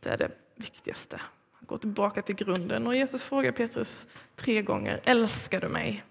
Det 0.00 0.10
är 0.10 0.16
det 0.16 0.30
viktigaste. 0.54 1.20
Han 1.52 1.66
går 1.66 1.78
tillbaka 1.78 2.22
till 2.22 2.36
grunden 2.36 2.86
och 2.86 2.94
Jesus 2.94 3.22
frågar 3.22 3.52
Petrus 3.52 4.06
tre 4.36 4.62
gånger, 4.62 5.00
älskar 5.04 5.60
du 5.60 5.68
mig? 5.68 6.04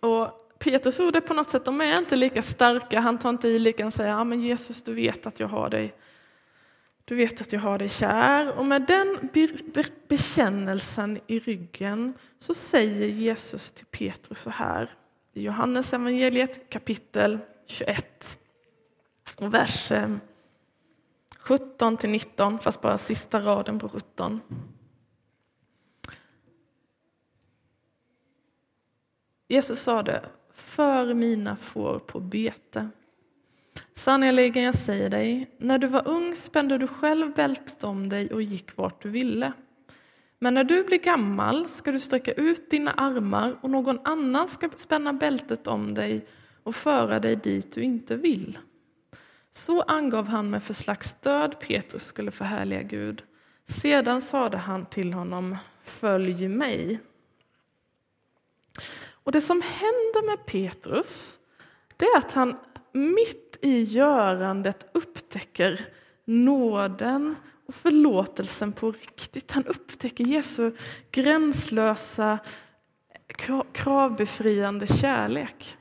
Och 0.00 0.54
Petrus 0.58 1.00
ord 1.00 1.16
är 1.16 1.20
på 1.20 1.34
något 1.34 1.50
sätt, 1.50 1.64
de 1.64 1.80
är 1.80 1.98
inte 1.98 2.16
lika 2.16 2.42
starka, 2.42 3.00
han 3.00 3.18
tar 3.18 3.30
inte 3.30 3.48
i 3.48 3.58
lika, 3.58 3.82
han 3.82 3.92
säger, 3.92 4.10
ja 4.10 4.24
men 4.24 4.40
Jesus 4.40 4.82
du 4.82 4.94
vet 4.94 5.26
att 5.26 5.40
jag 5.40 5.48
har 5.48 5.70
dig 5.70 5.94
du 7.08 7.14
vet 7.14 7.40
att 7.40 7.52
jag 7.52 7.60
har 7.60 7.78
dig 7.78 7.88
kär. 7.88 8.58
Och 8.58 8.66
med 8.66 8.82
den 8.82 9.30
bekännelsen 10.08 11.20
i 11.26 11.38
ryggen 11.38 12.14
så 12.38 12.54
säger 12.54 13.06
Jesus 13.06 13.70
till 13.70 13.86
Petrus 13.86 14.40
så 14.40 14.50
här 14.50 14.94
i 15.32 15.42
Johannes 15.42 15.92
evangeliet 15.92 16.70
kapitel 16.70 17.38
21 17.66 18.38
och 19.36 19.54
vers 19.54 19.92
17 21.38 21.96
till 21.96 22.10
19, 22.10 22.58
fast 22.58 22.80
bara 22.80 22.98
sista 22.98 23.40
raden 23.40 23.78
på 23.78 23.88
17. 23.88 24.40
Jesus 29.48 29.80
sa 29.80 30.02
det, 30.02 30.28
för 30.50 31.14
mina 31.14 31.56
får 31.56 31.98
på 31.98 32.20
bete. 32.20 32.88
Sannerligen, 33.96 34.62
jag 34.62 34.74
säger 34.74 35.10
dig, 35.10 35.50
när 35.58 35.78
du 35.78 35.86
var 35.86 36.08
ung 36.08 36.34
spände 36.34 36.78
du 36.78 36.86
själv 36.86 37.34
bältet 37.34 37.84
om 37.84 38.08
dig 38.08 38.30
och 38.30 38.42
gick 38.42 38.76
vart 38.76 39.02
du 39.02 39.10
ville. 39.10 39.52
Men 40.38 40.54
när 40.54 40.64
du 40.64 40.84
blir 40.84 40.98
gammal 40.98 41.68
ska 41.68 41.92
du 41.92 42.00
sträcka 42.00 42.32
ut 42.32 42.70
dina 42.70 42.92
armar 42.92 43.56
och 43.60 43.70
någon 43.70 43.98
annan 44.04 44.48
ska 44.48 44.68
spänna 44.76 45.12
bältet 45.12 45.66
om 45.66 45.94
dig 45.94 46.26
och 46.62 46.76
föra 46.76 47.20
dig 47.20 47.36
dit 47.36 47.72
du 47.74 47.82
inte 47.82 48.16
vill. 48.16 48.58
Så 49.52 49.82
angav 49.82 50.26
han 50.26 50.50
med 50.50 50.62
för 50.62 50.74
slags 50.74 51.14
död 51.20 51.60
Petrus 51.60 52.04
skulle 52.04 52.30
förhärliga 52.30 52.82
Gud. 52.82 53.22
Sedan 53.66 54.22
sade 54.22 54.56
han 54.56 54.86
till 54.86 55.12
honom, 55.12 55.56
följ 55.82 56.48
mig. 56.48 57.00
Och 59.10 59.32
det 59.32 59.40
som 59.40 59.62
händer 59.62 60.26
med 60.26 60.46
Petrus, 60.46 61.38
det 61.96 62.04
är 62.04 62.18
att 62.18 62.32
han 62.32 62.56
mitt 62.96 63.58
i 63.60 63.82
görandet 63.82 64.86
upptäcker 64.92 65.86
nåden 66.24 67.34
och 67.66 67.74
förlåtelsen 67.74 68.72
på 68.72 68.92
riktigt. 68.92 69.52
Han 69.52 69.64
upptäcker 69.66 70.24
Jesu 70.24 70.72
gränslösa, 71.10 72.38
kravbefriande 73.72 74.86
kärlek. 74.86 75.76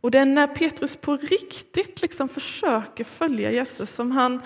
Och 0.00 0.10
det 0.10 0.18
är 0.18 0.24
när 0.24 0.46
Petrus 0.46 0.96
på 0.96 1.16
riktigt 1.16 2.02
liksom 2.02 2.28
försöker 2.28 3.04
följa 3.04 3.50
Jesus 3.50 3.90
som 3.90 4.10
han 4.10 4.40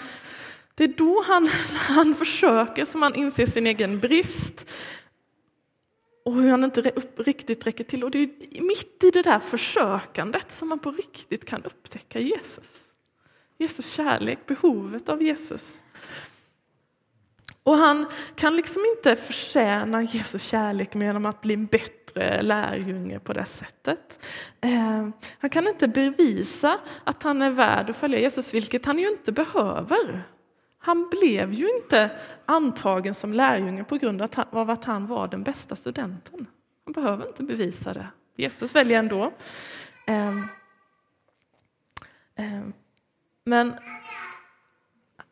det 0.74 0.84
är 0.84 0.88
då 0.88 1.22
han, 1.26 1.48
han 1.74 2.14
försöker 2.14 2.84
som 2.84 3.02
han 3.02 3.14
inser 3.14 3.46
sin 3.46 3.66
egen 3.66 4.00
brist 4.00 4.70
och 6.24 6.34
hur 6.34 6.50
han 6.50 6.64
inte 6.64 6.80
riktigt 7.16 7.66
räcker 7.66 7.84
till. 7.84 8.04
Och 8.04 8.10
det 8.10 8.18
är 8.18 8.62
mitt 8.62 9.04
i 9.04 9.10
det 9.10 9.22
där 9.22 9.38
försökandet 9.38 10.52
som 10.52 10.68
man 10.68 10.78
på 10.78 10.90
riktigt 10.90 11.44
kan 11.44 11.62
upptäcka 11.62 12.18
Jesus. 12.18 12.92
Jesus 13.58 13.92
kärlek, 13.92 14.38
behovet 14.46 15.08
av 15.08 15.22
Jesus. 15.22 15.82
Och 17.62 17.76
han 17.76 18.06
kan 18.34 18.56
liksom 18.56 18.82
inte 18.96 19.16
förtjäna 19.16 20.02
Jesus 20.02 20.42
kärlek 20.42 20.94
genom 20.94 21.26
att 21.26 21.40
bli 21.40 21.54
en 21.54 21.66
bättre 21.66 22.42
lärjunge 22.42 23.18
på 23.18 23.32
det 23.32 23.46
sättet. 23.46 24.24
Eh, 24.60 25.08
han 25.38 25.50
kan 25.50 25.68
inte 25.68 25.88
bevisa 25.88 26.80
att 27.04 27.22
han 27.22 27.42
är 27.42 27.50
värd 27.50 27.90
att 27.90 27.96
följa 27.96 28.18
Jesus, 28.18 28.54
vilket 28.54 28.86
han 28.86 28.98
ju 28.98 29.08
inte 29.08 29.32
behöver. 29.32 30.22
Han 30.84 31.08
blev 31.10 31.52
ju 31.52 31.76
inte 31.76 32.10
antagen 32.46 33.14
som 33.14 33.32
lärjunge 33.32 33.84
på 33.84 33.96
grund 33.96 34.22
av 34.50 34.70
att 34.70 34.84
han 34.84 35.06
var 35.06 35.28
den 35.28 35.42
bästa 35.42 35.76
studenten. 35.76 36.46
Han 36.84 36.92
behöver 36.92 37.26
inte 37.26 37.42
bevisa 37.42 37.94
det. 37.94 38.08
Jesus 38.36 38.74
väljer 38.74 38.98
ändå. 38.98 39.32
Ehm, 40.06 40.48
ehm, 42.36 42.72
men 43.44 43.74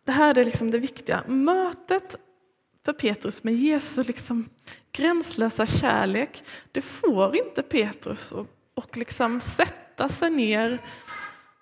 det 0.04 0.12
här 0.12 0.38
är 0.38 0.44
liksom 0.44 0.70
det 0.70 0.78
viktiga. 0.78 1.22
Mötet 1.26 2.16
för 2.84 2.92
Petrus 2.92 3.44
med 3.44 3.54
Jesu 3.54 4.02
liksom 4.02 4.48
gränslösa 4.92 5.66
kärlek, 5.66 6.44
det 6.72 6.82
får 6.82 7.36
inte 7.36 7.62
Petrus 7.62 8.32
att 8.32 8.46
och 8.74 8.96
liksom 8.96 9.40
sätta 9.40 10.08
sig 10.08 10.30
ner, 10.30 10.78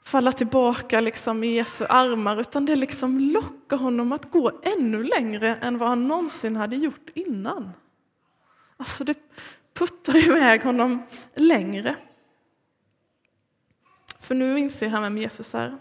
falla 0.02 0.32
tillbaka 0.32 1.00
liksom 1.00 1.44
i 1.44 1.54
Jesu 1.54 1.86
armar, 1.88 2.40
utan 2.40 2.66
det 2.66 2.76
liksom 2.76 3.20
lockar 3.20 3.76
honom 3.76 4.12
att 4.12 4.30
gå 4.30 4.60
ännu 4.62 5.02
längre 5.04 5.56
än 5.56 5.78
vad 5.78 5.88
han 5.88 6.08
någonsin 6.08 6.56
hade 6.56 6.76
gjort 6.76 7.10
innan. 7.14 7.70
Alltså 8.76 9.04
det 9.04 9.18
puttar 9.74 10.16
iväg 10.16 10.62
honom 10.62 11.02
längre. 11.34 11.96
För 14.20 14.34
nu 14.34 14.58
inser 14.58 14.88
han 14.88 15.02
vem 15.02 15.18
Jesus 15.18 15.54
är. 15.54 15.78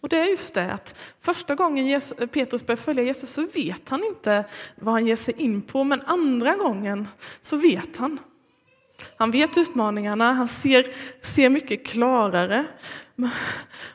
Och 0.00 0.08
det 0.08 0.16
är 0.16 0.24
just 0.24 0.54
det 0.54 0.72
att 0.72 0.98
första 1.20 1.54
gången 1.54 1.86
Jesus, 1.86 2.18
Petrus 2.32 2.66
börjar 2.66 2.76
följa 2.76 3.02
Jesus 3.02 3.30
så 3.30 3.46
vet 3.46 3.88
han 3.88 4.04
inte 4.04 4.44
vad 4.76 4.94
han 4.94 5.06
ger 5.06 5.16
sig 5.16 5.34
in 5.38 5.62
på, 5.62 5.84
men 5.84 6.00
andra 6.00 6.56
gången 6.56 7.08
så 7.42 7.56
vet 7.56 7.96
han. 7.96 8.18
Han 9.16 9.30
vet 9.30 9.56
utmaningarna, 9.56 10.32
han 10.32 10.48
ser, 10.48 10.86
ser 11.22 11.48
mycket 11.48 11.86
klarare. 11.86 12.64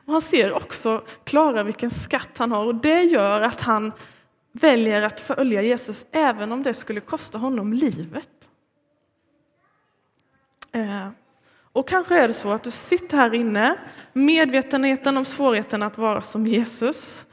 Och 0.05 0.13
han 0.13 0.21
ser 0.21 0.53
också 0.53 1.03
klarare 1.23 1.63
vilken 1.63 1.91
skatt 1.91 2.37
han 2.37 2.51
har 2.51 2.65
och 2.65 2.75
det 2.75 3.03
gör 3.03 3.41
att 3.41 3.61
han 3.61 3.91
väljer 4.51 5.01
att 5.01 5.21
följa 5.21 5.61
Jesus 5.61 6.05
även 6.11 6.51
om 6.51 6.63
det 6.63 6.73
skulle 6.73 6.99
kosta 6.99 7.37
honom 7.37 7.73
livet. 7.73 8.29
Eh, 10.71 11.07
och 11.73 11.87
kanske 11.87 12.19
är 12.19 12.27
det 12.27 12.33
så 12.33 12.51
att 12.51 12.63
du 12.63 12.71
sitter 12.71 13.17
här 13.17 13.33
inne, 13.33 13.77
medvetenheten 14.13 15.17
om 15.17 15.25
svårigheten 15.25 15.83
att 15.83 15.97
vara 15.97 16.21
som 16.21 16.47
Jesus. 16.47 17.25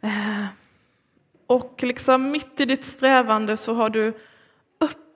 Eh, 0.00 0.46
och 1.46 1.82
liksom 1.82 2.30
mitt 2.30 2.60
i 2.60 2.64
ditt 2.64 2.84
strävande 2.84 3.56
så 3.56 3.74
har 3.74 3.90
du 3.90 4.12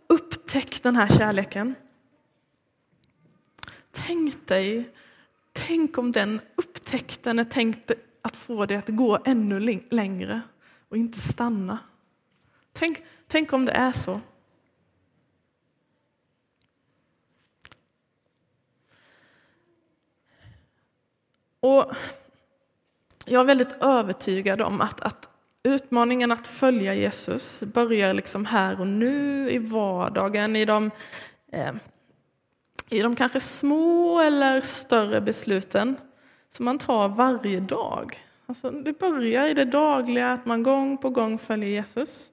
Upptäck 0.08 0.82
den 0.82 0.96
här 0.96 1.18
kärleken. 1.18 1.74
Tänk 3.90 4.46
dig, 4.46 4.90
tänk 5.52 5.98
om 5.98 6.12
den 6.12 6.40
upptäckten 6.56 7.38
är 7.38 7.44
tänkt 7.44 7.90
att 8.22 8.36
få 8.36 8.66
dig 8.66 8.76
att 8.76 8.88
gå 8.88 9.18
ännu 9.24 9.82
längre 9.90 10.40
och 10.88 10.96
inte 10.96 11.20
stanna. 11.20 11.78
Tänk, 12.72 13.02
tänk 13.26 13.52
om 13.52 13.64
det 13.64 13.72
är 13.72 13.92
så. 13.92 14.20
Och 21.60 21.92
jag 23.24 23.40
är 23.40 23.44
väldigt 23.44 23.72
övertygad 23.80 24.60
om 24.60 24.80
att, 24.80 25.00
att 25.00 25.27
utmaningen 25.68 26.32
att 26.32 26.46
följa 26.46 26.94
Jesus 26.94 27.60
börjar 27.60 28.14
liksom 28.14 28.44
här 28.44 28.80
och 28.80 28.86
nu, 28.86 29.50
i 29.50 29.58
vardagen, 29.58 30.56
i 30.56 30.64
de, 30.64 30.90
eh, 31.52 31.72
i 32.88 33.00
de 33.00 33.16
kanske 33.16 33.40
små 33.40 34.20
eller 34.20 34.60
större 34.60 35.20
besluten 35.20 35.96
som 36.50 36.64
man 36.64 36.78
tar 36.78 37.08
varje 37.08 37.60
dag. 37.60 38.24
Alltså, 38.46 38.70
det 38.70 38.98
börjar 38.98 39.48
i 39.48 39.54
det 39.54 39.64
dagliga, 39.64 40.32
att 40.32 40.46
man 40.46 40.62
gång 40.62 40.98
på 40.98 41.10
gång 41.10 41.38
följer 41.38 41.68
Jesus. 41.68 42.30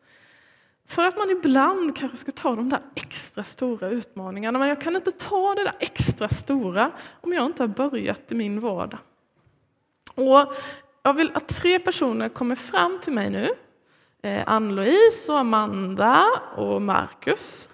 För 0.87 1.05
att 1.05 1.17
man 1.17 1.29
ibland 1.29 1.97
kanske 1.97 2.17
ska 2.17 2.31
ta 2.31 2.55
de 2.55 2.69
där 2.69 2.79
extra 2.95 3.43
stora 3.43 3.89
utmaningarna. 3.89 4.59
Men 4.59 4.67
jag 4.67 4.81
kan 4.81 4.95
inte 4.95 5.11
ta 5.11 5.55
det 5.55 5.63
där 5.63 5.73
extra 5.79 6.29
stora 6.29 6.91
om 7.21 7.33
jag 7.33 7.45
inte 7.45 7.63
har 7.63 7.67
börjat 7.67 8.31
i 8.31 8.35
min 8.35 8.59
vardag. 8.59 8.99
Och 10.15 10.53
jag 11.05 11.13
vill 11.13 11.31
att 11.33 11.47
tre 11.47 11.79
personer 11.79 12.29
kommer 12.29 12.55
fram 12.55 12.99
till 12.99 13.13
mig 13.13 13.29
nu. 13.29 13.49
Eh, 14.21 14.43
Ann-Louise, 14.47 15.33
Amanda 15.33 16.25
och 16.55 16.81
Marcus. 16.81 17.69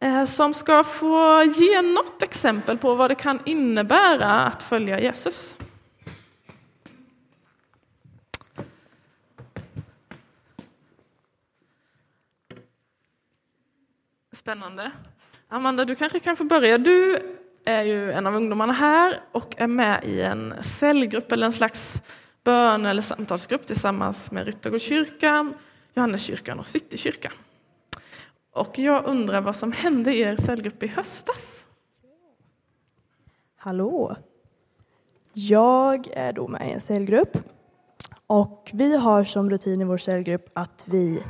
Eh, 0.00 0.24
som 0.24 0.54
ska 0.54 0.84
få 0.84 1.42
ge 1.56 1.82
något 1.82 2.22
exempel 2.22 2.78
på 2.78 2.94
vad 2.94 3.10
det 3.10 3.14
kan 3.14 3.40
innebära 3.44 4.30
att 4.30 4.62
följa 4.62 5.00
Jesus. 5.00 5.56
Spännande. 14.32 14.90
Amanda, 15.48 15.84
du 15.84 15.94
kanske 15.94 16.20
kan 16.20 16.36
få 16.36 16.44
börja. 16.44 16.78
Du 16.78 17.18
är 17.64 17.82
ju 17.82 18.12
en 18.12 18.26
av 18.26 18.36
ungdomarna 18.36 18.72
här 18.72 19.20
och 19.32 19.54
är 19.56 19.66
med 19.66 20.04
i 20.04 20.20
en 20.20 20.54
cellgrupp 20.62 21.32
eller 21.32 21.46
en 21.46 21.52
slags 21.52 22.02
bön 22.44 22.86
eller 22.86 23.02
samtalsgrupp 23.02 23.66
tillsammans 23.66 24.30
med 24.30 24.46
Ryttargårdskyrkan, 24.46 25.54
Johanneskyrkan 25.94 26.58
och 26.58 26.66
Citykyrkan. 26.66 27.32
Och 28.52 28.78
jag 28.78 29.04
undrar 29.04 29.40
vad 29.40 29.56
som 29.56 29.72
hände 29.72 30.14
i 30.14 30.20
er 30.20 30.36
cellgrupp 30.36 30.82
i 30.82 30.86
höstas? 30.86 31.64
Hallå! 33.56 34.16
Jag 35.32 36.08
är 36.12 36.32
då 36.32 36.48
med 36.48 36.68
i 36.68 36.72
en 36.72 36.80
cellgrupp 36.80 37.38
och 38.26 38.70
vi 38.72 38.96
har 38.96 39.24
som 39.24 39.50
rutin 39.50 39.80
i 39.80 39.84
vår 39.84 39.98
cellgrupp 39.98 40.50
att 40.52 40.84
vi 40.88 41.22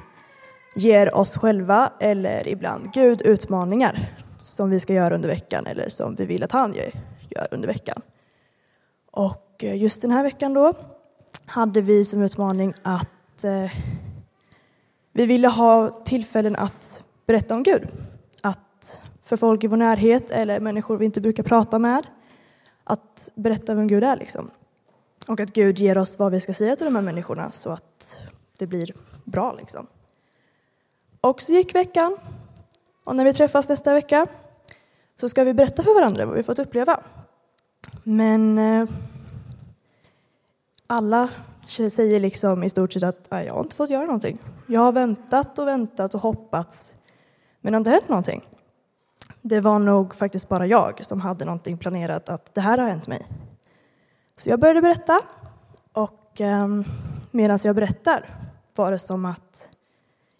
ger 0.77 1.15
oss 1.15 1.37
själva 1.37 1.93
eller 2.01 2.49
ibland 2.49 2.93
Gud 2.93 3.23
utmaningar 3.23 3.99
som 4.43 4.71
vi 4.71 4.81
ska 4.81 4.93
göra 4.93 5.15
under 5.15 5.29
veckan 5.29 5.67
eller 5.67 5.89
som 5.89 6.15
vi 6.15 6.27
vill 6.27 6.43
att 6.43 6.53
han 6.53 6.75
gör 7.31 7.49
under 7.51 7.69
veckan. 7.69 8.03
Och 9.11 9.65
just 9.75 10.03
den 10.03 10.11
här 10.11 10.23
veckan 10.23 10.55
då 10.55 10.75
hade 11.47 11.81
vi 11.81 12.05
som 12.05 12.23
utmaning 12.23 12.75
att 12.83 13.45
eh, 13.45 13.71
vi 15.13 15.27
ville 15.27 15.49
ha 15.49 16.03
tillfällen 16.05 16.57
att 16.57 17.03
berätta 17.27 17.55
om 17.55 17.63
Gud. 17.63 17.89
Att 18.43 19.01
för 19.23 19.37
folk 19.37 19.65
i 19.65 19.67
vår 19.67 19.77
närhet 19.77 20.31
eller 20.31 20.61
människor 20.61 20.97
vi 20.97 21.05
inte 21.05 21.21
brukar 21.21 21.43
prata 21.43 21.79
med, 21.79 22.07
att 22.85 23.29
berätta 23.35 23.75
vem 23.75 23.87
Gud 23.87 24.05
är 24.05 24.17
liksom. 24.17 24.51
Och 25.27 25.41
att 25.41 25.53
Gud 25.53 25.79
ger 25.79 25.99
oss 25.99 26.19
vad 26.19 26.33
vi 26.33 26.41
ska 26.41 26.55
säga 26.55 26.77
till 26.77 26.85
de 26.85 26.95
här 26.95 27.03
människorna 27.03 27.51
så 27.51 27.71
att 27.71 28.17
det 28.57 28.67
blir 28.67 28.95
bra 29.25 29.55
liksom. 29.59 29.87
Och 31.21 31.43
så 31.43 31.53
gick 31.53 31.75
veckan 31.75 32.17
och 33.05 33.17
när 33.17 33.25
vi 33.25 33.33
träffas 33.33 33.69
nästa 33.69 33.93
vecka 33.93 34.27
så 35.21 35.29
ska 35.29 35.45
vi 35.45 35.55
berätta 35.55 35.83
för 35.83 35.95
varandra 35.95 36.27
vad 36.27 36.37
vi 36.37 36.43
fått 36.43 36.59
uppleva. 36.59 37.01
Men 38.03 38.59
eh, 38.59 38.89
alla 40.87 41.29
säger 41.69 42.21
liksom 42.21 42.65
i 42.65 42.69
stort 42.69 42.93
sett 42.93 43.03
att 43.03 43.29
jag 43.31 43.55
har 43.55 43.61
inte 43.61 43.77
fått 43.77 43.91
göra 43.91 44.07
någonting. 44.07 44.39
Jag 44.67 44.81
har 44.81 44.93
väntat 44.93 45.59
och 45.59 45.69
väntat 45.69 46.15
och 46.15 46.21
hoppats, 46.21 46.93
men 47.61 47.73
det 47.73 47.77
har 47.77 47.81
inte 47.81 47.91
hänt 47.91 48.09
någonting. 48.09 48.49
Det 49.43 49.61
var 49.61 49.79
nog 49.79 50.15
faktiskt 50.15 50.49
bara 50.49 50.67
jag 50.67 51.05
som 51.05 51.21
hade 51.21 51.45
någonting 51.45 51.79
planerat 51.79 52.29
att 52.29 52.55
det 52.55 52.61
här 52.61 52.79
har 52.79 52.89
hänt 52.89 53.09
mig. 53.09 53.27
Så 54.37 54.49
jag 54.49 54.61
började 54.61 54.83
berätta 54.83 55.21
och 55.93 56.41
eh, 56.41 56.69
medan 57.31 57.59
jag 57.65 57.77
berättar 57.77 58.31
var 58.77 58.93
det 58.93 58.99
som 58.99 59.25
att 59.25 59.69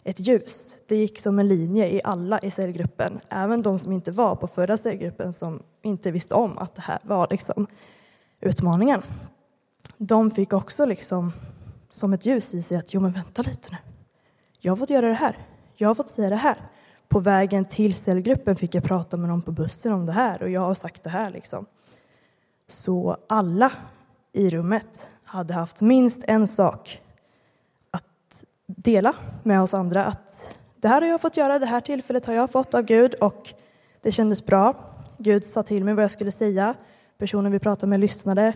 ett 0.03 0.19
ljus, 0.19 0.75
det 0.87 0.95
gick 0.95 1.19
som 1.19 1.39
en 1.39 1.47
linje 1.47 1.87
i 1.87 2.01
alla 2.03 2.39
i 2.39 2.51
cellgruppen, 2.51 3.19
även 3.29 3.61
de 3.61 3.79
som 3.79 3.91
inte 3.91 4.11
var 4.11 4.35
på 4.35 4.47
förra 4.47 4.77
cellgruppen 4.77 5.33
som 5.33 5.63
inte 5.81 6.11
visste 6.11 6.35
om 6.35 6.57
att 6.57 6.75
det 6.75 6.81
här 6.81 6.99
var 7.03 7.27
liksom 7.29 7.67
utmaningen 8.41 9.01
de 9.97 10.31
fick 10.31 10.53
också 10.53 10.85
liksom 10.85 11.33
som 11.89 12.13
ett 12.13 12.25
ljus 12.25 12.53
i 12.53 12.61
sig 12.61 12.77
att 12.77 12.93
jo 12.93 13.01
men 13.01 13.11
vänta 13.11 13.41
lite 13.41 13.69
nu. 13.71 13.77
Jag 14.59 14.71
har 14.71 14.77
fått 14.77 14.89
göra 14.89 15.07
det 15.07 15.13
här. 15.13 15.37
Jag 15.75 15.87
har 15.87 15.95
fått 15.95 16.07
säga 16.07 16.29
det 16.29 16.35
här. 16.35 16.57
På 17.07 17.19
vägen 17.19 17.65
till 17.65 17.93
cellgruppen 17.93 18.55
fick 18.55 18.75
jag 18.75 18.83
prata 18.83 19.17
med 19.17 19.29
någon 19.29 19.41
på 19.41 19.51
bussen 19.51 19.93
om 19.93 20.05
det 20.05 20.11
här 20.11 20.43
och 20.43 20.49
jag 20.49 20.61
har 20.61 20.75
sagt 20.75 21.03
det 21.03 21.09
här 21.09 21.31
liksom. 21.31 21.65
Så 22.67 23.17
alla 23.29 23.71
i 24.33 24.49
rummet 24.49 25.07
hade 25.23 25.53
haft 25.53 25.81
minst 25.81 26.23
en 26.23 26.47
sak 26.47 27.01
att 27.91 28.43
dela 28.65 29.15
med 29.43 29.61
oss 29.61 29.73
andra. 29.73 30.05
Att 30.05 30.55
det 30.75 30.87
här 30.87 31.01
har 31.01 31.07
jag 31.07 31.21
fått 31.21 31.37
göra, 31.37 31.59
det 31.59 31.65
här 31.65 31.81
tillfället 31.81 32.25
har 32.25 32.33
jag 32.33 32.51
fått 32.51 32.73
av 32.73 32.81
Gud 32.81 33.13
och 33.13 33.53
det 34.01 34.11
kändes 34.11 34.45
bra. 34.45 34.75
Gud 35.17 35.43
sa 35.43 35.63
till 35.63 35.83
mig 35.83 35.93
vad 35.93 36.03
jag 36.03 36.11
skulle 36.11 36.31
säga. 36.31 36.75
Personen 37.17 37.51
vi 37.51 37.59
pratade 37.59 37.89
med 37.89 37.99
lyssnade 37.99 38.53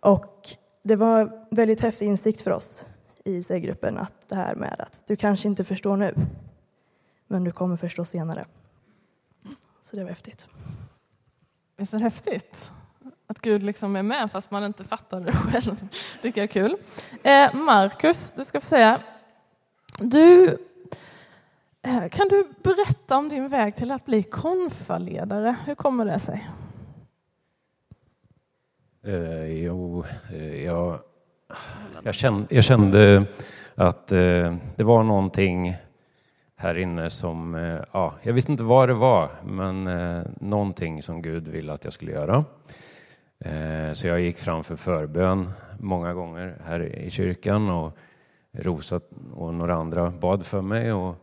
och 0.00 0.48
det 0.82 0.96
var 0.96 1.20
en 1.20 1.30
väldigt 1.50 1.80
häftig 1.80 2.06
insikt 2.06 2.40
för 2.40 2.50
oss 2.50 2.84
i 3.24 3.42
C-gruppen 3.42 3.98
att 3.98 4.28
det 4.28 4.36
här 4.36 4.54
med 4.54 4.76
att 4.78 5.02
du 5.06 5.16
kanske 5.16 5.48
inte 5.48 5.64
förstår 5.64 5.96
nu, 5.96 6.14
men 7.26 7.44
du 7.44 7.52
kommer 7.52 7.76
förstå 7.76 8.04
senare. 8.04 8.44
Så 9.82 9.96
det 9.96 10.02
var 10.02 10.10
häftigt. 10.10 10.48
Visst 11.76 11.94
är 11.94 11.98
det 11.98 12.04
häftigt? 12.04 12.70
Att 13.26 13.40
Gud 13.40 13.62
liksom 13.62 13.96
är 13.96 14.02
med 14.02 14.30
fast 14.32 14.50
man 14.50 14.64
inte 14.64 14.84
fattar 14.84 15.20
det 15.20 15.32
själv. 15.52 15.88
Det 15.90 16.22
tycker 16.22 16.40
jag 16.40 16.48
är 16.48 16.52
kul. 16.52 16.76
Eh, 17.22 17.54
Marcus, 17.54 18.32
du 18.36 18.44
ska 18.44 18.60
få 18.60 18.66
säga. 18.66 19.00
Du, 19.98 20.58
eh, 21.82 22.08
kan 22.08 22.28
du 22.28 22.48
berätta 22.62 23.16
om 23.16 23.28
din 23.28 23.48
väg 23.48 23.76
till 23.76 23.92
att 23.92 24.04
bli 24.04 24.22
konfaledare? 24.22 25.56
Hur 25.66 25.74
kommer 25.74 26.04
det 26.04 26.18
sig? 26.18 26.48
Eh, 29.02 29.62
jo, 29.64 30.04
eh, 30.32 30.64
jag, 30.64 30.98
jag, 32.02 32.14
kände, 32.14 32.54
jag 32.54 32.64
kände 32.64 33.24
att 33.74 34.12
eh, 34.12 34.56
det 34.76 34.84
var 34.84 35.02
någonting 35.02 35.74
här 36.56 36.78
inne 36.78 37.10
som, 37.10 37.54
eh, 37.54 37.80
ja, 37.92 38.14
jag 38.22 38.32
visste 38.32 38.52
inte 38.52 38.64
vad 38.64 38.88
det 38.88 38.94
var, 38.94 39.30
men 39.44 39.86
eh, 39.86 40.22
någonting 40.40 41.02
som 41.02 41.22
Gud 41.22 41.48
ville 41.48 41.72
att 41.72 41.84
jag 41.84 41.92
skulle 41.92 42.12
göra. 42.12 42.44
Eh, 43.44 43.92
så 43.92 44.06
jag 44.06 44.20
gick 44.20 44.38
fram 44.38 44.64
för 44.64 44.76
förbön 44.76 45.50
många 45.78 46.14
gånger 46.14 46.56
här 46.64 46.80
i 46.82 47.10
kyrkan 47.10 47.70
och 47.70 47.96
Rosa 48.52 49.00
och 49.34 49.54
några 49.54 49.74
andra 49.74 50.10
bad 50.10 50.46
för 50.46 50.62
mig. 50.62 50.92
Och, 50.92 51.14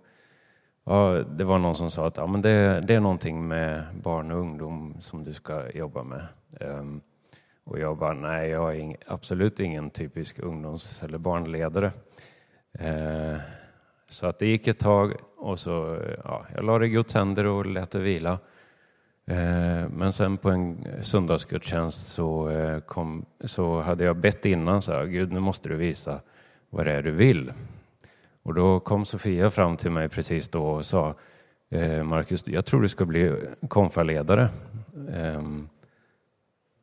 ja, 0.85 1.23
det 1.38 1.43
var 1.43 1.59
någon 1.59 1.75
som 1.75 1.89
sa 1.89 2.07
att 2.07 2.17
ja, 2.17 2.27
men 2.27 2.41
det, 2.41 2.81
det 2.88 2.93
är 2.95 2.99
någonting 2.99 3.47
med 3.47 3.83
barn 4.03 4.31
och 4.31 4.39
ungdom 4.39 4.95
som 4.99 5.23
du 5.23 5.33
ska 5.33 5.71
jobba 5.71 6.03
med. 6.03 6.27
Ehm, 6.59 7.01
och 7.65 7.80
jag 7.80 7.97
bara, 7.97 8.13
nej, 8.13 8.49
jag 8.49 8.75
är 8.75 8.80
ing, 8.80 8.95
absolut 9.08 9.60
ingen 9.60 9.89
typisk 9.89 10.39
ungdoms 10.39 11.04
eller 11.04 11.17
barnledare. 11.17 11.91
Eh, 12.80 13.38
så 14.10 14.28
att 14.28 14.39
det 14.39 14.45
gick 14.47 14.67
ett 14.67 14.80
tag 14.80 15.13
och 15.38 15.60
så, 15.60 15.99
ja, 16.23 16.45
jag 16.56 16.63
la 16.65 16.80
det 16.80 16.86
i 16.86 16.89
Guds 16.89 17.13
händer 17.13 17.45
och 17.45 17.65
lät 17.65 17.91
det 17.91 17.99
vila. 17.99 18.39
Eh, 19.28 19.89
men 19.89 20.13
sen 20.13 20.38
på 20.38 20.49
en 20.49 20.88
söndagsgudstjänst 21.01 22.08
så, 22.08 22.49
eh, 22.49 22.80
kom, 22.80 23.25
så 23.43 23.82
hade 23.82 24.04
jag 24.04 24.17
bett 24.17 24.45
innan, 24.45 24.82
så 24.82 24.91
här, 24.91 25.06
Gud 25.06 25.32
nu 25.32 25.39
måste 25.39 25.69
du 25.69 25.75
visa 25.75 26.21
vad 26.69 26.86
det 26.86 26.91
är 26.91 27.04
du 27.04 27.12
vill. 27.12 27.54
Och 28.43 28.54
då 28.54 28.80
kom 28.80 29.06
Sofia 29.06 29.49
fram 29.49 29.78
till 29.78 29.91
mig 29.91 30.10
precis 30.10 30.49
då 30.49 30.65
och 30.65 30.86
sa, 30.86 31.15
eh, 31.69 32.04
Marcus, 32.04 32.47
jag 32.47 32.65
tror 32.65 32.82
du 32.82 32.88
ska 32.88 33.06
bli 33.06 33.36
konfaledare. 33.67 34.49
Ehm, 35.13 35.69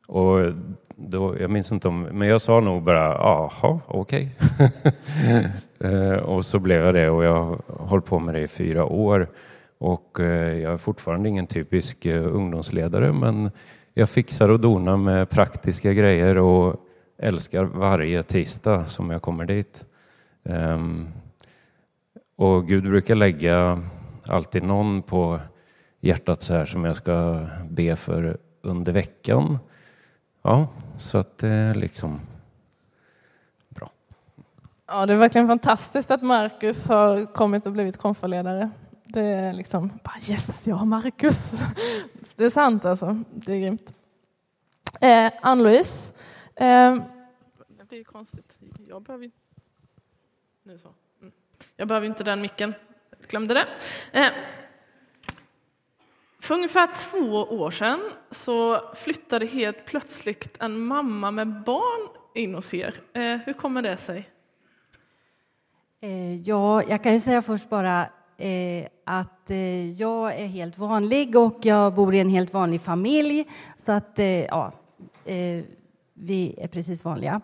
och 0.07 0.53
då, 0.95 1.35
jag 1.39 1.49
minns 1.49 1.71
inte 1.71 1.87
om, 1.87 2.01
men 2.01 2.27
jag 2.27 2.41
sa 2.41 2.59
nog 2.59 2.83
bara 2.83 3.05
jaha, 3.05 3.79
okej. 3.87 4.35
Okay. 4.59 5.43
Eh, 5.83 6.13
och 6.13 6.45
så 6.45 6.59
blev 6.59 6.85
jag 6.85 6.93
det 6.93 7.09
och 7.09 7.23
jag 7.23 7.33
har 7.33 7.59
hållit 7.67 8.05
på 8.05 8.19
med 8.19 8.35
det 8.35 8.41
i 8.41 8.47
fyra 8.47 8.85
år. 8.85 9.27
Och 9.77 10.19
eh, 10.19 10.57
jag 10.57 10.73
är 10.73 10.77
fortfarande 10.77 11.29
ingen 11.29 11.47
typisk 11.47 12.05
eh, 12.05 12.35
ungdomsledare 12.35 13.13
men 13.13 13.51
jag 13.93 14.09
fixar 14.09 14.49
och 14.49 14.59
donar 14.59 14.97
med 14.97 15.29
praktiska 15.29 15.93
grejer 15.93 16.39
och 16.39 16.75
älskar 17.17 17.63
varje 17.63 18.23
tisdag 18.23 18.85
som 18.85 19.09
jag 19.09 19.21
kommer 19.21 19.45
dit. 19.45 19.85
Ehm, 20.45 21.07
och 22.35 22.67
Gud 22.67 22.83
brukar 22.83 23.15
lägga 23.15 23.83
alltid 24.27 24.63
någon 24.63 25.01
på 25.01 25.39
hjärtat 26.01 26.41
så 26.41 26.53
här 26.53 26.65
som 26.65 26.85
jag 26.85 26.95
ska 26.95 27.45
be 27.69 27.95
för 27.95 28.37
under 28.61 28.91
veckan. 28.91 29.57
Ja, 30.45 30.67
så 30.99 31.17
att 31.17 31.37
det 31.37 31.47
är 31.47 31.75
liksom 31.75 32.21
bra. 33.69 33.89
Ja, 34.87 35.05
det 35.05 35.13
är 35.13 35.17
verkligen 35.17 35.47
fantastiskt 35.47 36.11
att 36.11 36.21
Marcus 36.21 36.87
har 36.87 37.33
kommit 37.33 37.65
och 37.65 37.71
blivit 37.71 37.97
konfaledare. 37.97 38.69
Det 39.05 39.21
är 39.21 39.53
liksom, 39.53 39.99
bara 40.03 40.15
yes, 40.29 40.59
jag 40.63 40.75
har 40.75 40.85
Marcus. 40.85 41.51
Det 42.35 42.45
är 42.45 42.49
sant 42.49 42.85
alltså, 42.85 43.23
det 43.31 43.53
är 43.53 43.59
grymt. 43.59 43.93
Eh, 45.01 45.31
Ann-Louise, 45.41 45.93
eh, 46.55 46.95
Det 47.67 47.85
blir 47.87 47.97
ju 47.97 48.03
konstigt. 48.03 48.57
Jag 48.87 49.01
behöver 49.01 49.25
inte... 49.25 49.37
Nu 50.63 50.77
så. 50.77 50.89
Mm. 51.21 51.33
Jag 51.75 51.87
behöver 51.87 52.07
inte 52.07 52.23
den 52.23 52.41
micken. 52.41 52.73
Jag 53.19 53.29
glömde 53.29 53.53
det. 53.53 53.67
Eh. 54.11 54.31
För 56.43 56.55
ungefär 56.55 56.89
två 56.99 57.27
år 57.35 57.71
sedan 57.71 57.99
så 58.31 58.81
flyttade 58.95 59.45
helt 59.45 59.85
plötsligt 59.85 60.57
en 60.59 60.85
mamma 60.85 61.31
med 61.31 61.63
barn 61.63 62.09
in 62.35 62.55
hos 62.55 62.73
er. 62.73 62.95
Eh, 63.13 63.21
hur 63.21 63.53
kommer 63.53 63.81
det 63.81 63.97
sig? 63.97 64.29
Eh, 66.01 66.35
ja, 66.35 66.83
jag 66.83 67.03
kan 67.03 67.13
ju 67.13 67.19
säga 67.19 67.41
först 67.41 67.69
bara 67.69 68.01
eh, 68.37 68.87
att 69.05 69.51
jag 69.97 70.39
är 70.39 70.45
helt 70.45 70.77
vanlig 70.77 71.35
och 71.35 71.59
jag 71.61 71.93
bor 71.93 72.15
i 72.15 72.19
en 72.19 72.29
helt 72.29 72.53
vanlig 72.53 72.81
familj. 72.81 73.45
Så 73.77 73.91
att, 73.91 74.19
ja, 74.47 74.71
vi 76.13 76.55
är 76.57 76.67
precis 76.67 77.03
vanliga. 77.03 77.41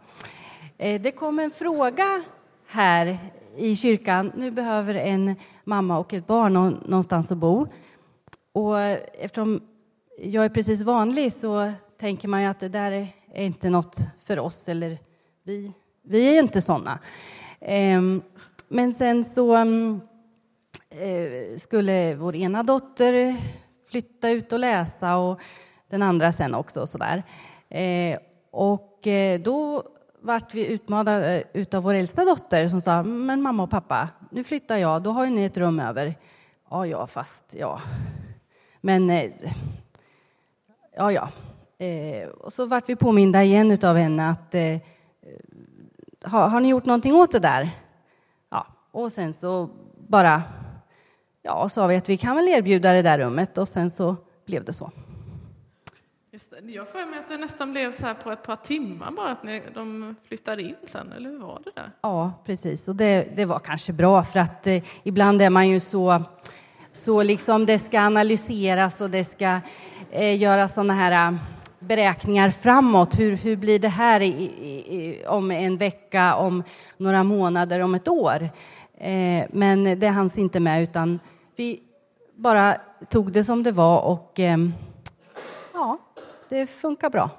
Det 0.78 1.16
kom 1.16 1.40
en 1.40 1.52
fråga 1.52 2.24
här 2.68 3.18
i 3.58 3.76
kyrkan. 3.76 4.32
Nu 4.36 4.52
behöver 4.52 4.96
en 4.96 5.36
mamma 5.64 6.00
och 6.00 6.14
ett 6.14 6.28
barn 6.28 6.54
någonstans 6.54 7.32
att 7.32 7.38
bo. 7.38 7.68
Och 8.54 8.80
eftersom 8.80 9.62
jag 10.18 10.46
är 10.46 10.50
precis 10.50 10.84
vanlig 10.84 11.34
så 11.34 11.72
tänker 12.00 12.28
man 12.28 12.42
ju 12.42 12.48
att 12.48 12.60
det 12.60 12.70
där 12.70 12.92
är 13.34 13.44
inte 13.44 13.70
något 13.70 13.98
för 14.24 14.40
oss, 14.40 14.68
eller 14.68 14.98
vi, 15.44 15.72
vi 16.04 16.38
är 16.38 16.40
inte 16.40 16.62
sådana. 16.62 17.00
Ehm, 17.60 18.22
men 18.68 18.94
sen 18.94 19.24
så 19.24 19.56
mm, 19.56 20.02
eh, 20.90 21.58
skulle 21.58 22.16
vår 22.16 22.36
ena 22.36 22.64
dotter 22.64 23.36
flytta 23.90 24.30
ut 24.30 24.54
och 24.54 24.60
läsa 24.60 25.18
och 25.18 25.42
den 25.90 26.02
andra 26.02 26.32
sen 26.32 26.56
också. 26.56 26.82
Och 26.82 26.90
sådär. 26.90 27.24
Eh, 27.70 28.20
och 28.52 29.08
eh, 29.08 29.40
då 29.40 29.84
vart 30.22 30.54
vi 30.54 30.68
utmanade 30.68 31.44
av 31.74 31.84
vår 31.84 31.94
äldsta 31.94 32.26
dotter 32.26 32.68
som 32.68 32.82
sa 32.82 33.04
men 33.04 33.42
mamma 33.42 33.64
och 33.64 33.70
pappa, 33.70 34.10
nu 34.32 34.44
flyttar 34.44 34.78
jag, 34.78 35.04
då 35.04 35.12
har 35.12 35.26
ju 35.26 35.32
ni 35.32 35.46
ett 35.46 35.58
rum 35.58 35.80
över. 35.80 36.16
Ja, 36.70 36.86
ja, 36.86 37.08
fast 37.08 37.44
ja. 37.50 37.82
Men 38.82 39.10
ja, 40.96 41.12
ja. 41.12 41.30
Och 42.40 42.54
så 42.54 42.66
vart 42.66 42.90
vi 42.90 42.96
påminda 42.96 43.44
igen 43.44 43.78
av 43.84 43.96
henne 43.96 44.30
att 44.30 44.56
har, 46.24 46.48
har 46.48 46.60
ni 46.60 46.70
gjort 46.70 46.86
någonting 46.86 47.16
åt 47.16 47.32
det 47.32 47.40
där? 47.40 47.70
Ja, 48.50 48.68
och 48.92 49.12
sen 49.12 49.34
så 49.34 49.70
bara 50.08 50.44
ja, 51.42 51.70
sa 51.70 51.88
vi 51.88 51.96
att 51.96 52.10
vi 52.10 52.18
kan 52.18 52.36
väl 52.36 52.48
erbjuda 52.48 52.92
det 52.92 53.02
där 53.02 53.20
rummet 53.20 53.58
och 53.58 53.68
sen 53.68 53.92
så 53.92 54.16
blev 54.46 54.64
det 54.64 54.74
så. 54.74 54.92
Just 56.32 56.52
det. 56.52 56.72
Jag 56.72 56.92
får 56.92 57.10
mig 57.10 57.20
att 57.20 57.30
det 57.30 57.38
nästan 57.38 57.72
blev 57.72 57.92
så 57.92 58.06
här 58.06 58.14
på 58.14 58.32
ett 58.32 58.44
par 58.44 58.56
timmar 58.56 59.12
bara 59.12 59.32
att 59.32 59.44
ni, 59.44 59.64
de 59.74 60.16
flyttade 60.28 60.62
in 60.62 60.76
sen, 60.88 61.12
eller 61.12 61.30
hur 61.30 61.40
var 61.40 61.62
det 61.66 61.72
där? 61.76 61.92
Ja, 62.02 62.34
precis. 62.46 62.88
Och 62.88 62.96
det, 62.96 63.28
det 63.36 63.46
var 63.46 63.60
kanske 63.60 63.94
bra 63.94 64.24
för 64.24 64.40
att 64.40 64.68
eh, 64.68 64.84
ibland 65.04 65.42
är 65.42 65.50
man 65.50 65.70
ju 65.70 65.80
så, 65.80 66.22
så 66.92 67.24
liksom 67.24 67.66
det 67.66 67.80
ska 67.80 68.00
analyseras 68.00 69.02
och 69.02 69.10
det 69.10 69.24
ska 69.24 69.60
eh, 70.12 70.42
göras 70.42 70.74
sådana 70.74 70.94
här 70.94 71.32
eh, 71.32 71.38
beräkningar 71.80 72.50
framåt. 72.50 73.20
Hur, 73.20 73.38
hur 73.38 73.56
blir 73.56 73.80
det 73.80 73.88
här 73.88 74.22
i, 74.22 74.28
i, 74.28 75.24
om 75.28 75.52
en 75.52 75.78
vecka, 75.78 76.36
om 76.36 76.64
några 76.98 77.24
månader, 77.24 77.80
om 77.80 77.96
ett 77.96 78.08
år? 78.08 78.50
Eh, 78.98 79.46
men 79.50 80.00
det 80.00 80.08
hanns 80.08 80.38
inte 80.38 80.60
med, 80.60 80.84
utan 80.84 81.20
vi 81.56 81.80
bara 82.36 82.78
tog 83.10 83.32
det 83.32 83.44
som 83.44 83.64
det 83.64 83.72
var 83.72 84.02
och 84.02 84.40
eh, 84.40 84.58
ja, 85.74 85.98
det 86.50 86.68
funkar 86.68 87.10
bra. 87.10 87.30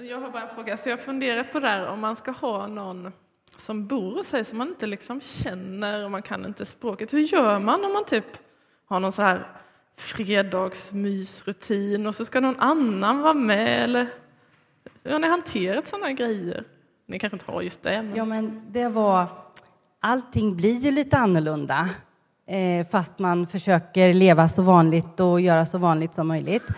Jag 0.00 0.20
har 0.20 0.30
bara 0.30 0.42
en 0.42 0.54
fråga. 0.54 0.76
Så 0.76 0.88
jag 0.88 0.96
har 0.96 1.02
funderat 1.02 1.52
på 1.52 1.60
det 1.60 1.68
här 1.68 1.86
om 1.86 2.00
man 2.00 2.16
ska 2.16 2.30
ha 2.30 2.66
någon 2.66 3.12
som 3.56 3.86
bor 3.86 4.16
hos 4.16 4.28
sig 4.28 4.44
som 4.44 4.58
man 4.58 4.68
inte 4.68 4.86
liksom 4.86 5.20
känner 5.20 6.04
och 6.04 6.10
man 6.10 6.22
kan 6.22 6.46
inte 6.46 6.66
språket. 6.66 7.12
Hur 7.12 7.20
gör 7.20 7.58
man 7.58 7.84
om 7.84 7.92
man 7.92 8.04
typ 8.04 8.24
har 8.94 9.00
någon 9.00 9.12
så 9.12 9.22
här 9.22 9.46
fredagsmysrutin 9.96 12.06
och 12.06 12.14
så 12.14 12.24
ska 12.24 12.40
någon 12.40 12.60
annan 12.60 13.20
vara 13.20 13.34
med? 13.34 13.84
Eller 13.84 14.08
hur 15.04 15.12
har 15.12 15.18
ni 15.18 15.28
hanterat 15.28 15.88
sådana 15.88 16.12
grejer? 16.12 16.64
Ni 17.06 17.18
kanske 17.18 17.36
inte 17.36 17.52
har 17.52 17.62
just 17.62 17.82
det? 17.82 18.02
Men... 18.02 18.16
Ja, 18.16 18.24
men 18.24 18.62
det 18.68 18.88
var... 18.88 19.26
Allting 20.00 20.56
blir 20.56 20.74
ju 20.74 20.90
lite 20.90 21.18
annorlunda 21.18 21.88
eh, 22.46 22.86
fast 22.86 23.18
man 23.18 23.46
försöker 23.46 24.12
leva 24.12 24.48
så 24.48 24.62
vanligt 24.62 25.20
och 25.20 25.40
göra 25.40 25.66
så 25.66 25.78
vanligt 25.78 26.14
som 26.14 26.28
möjligt. 26.28 26.68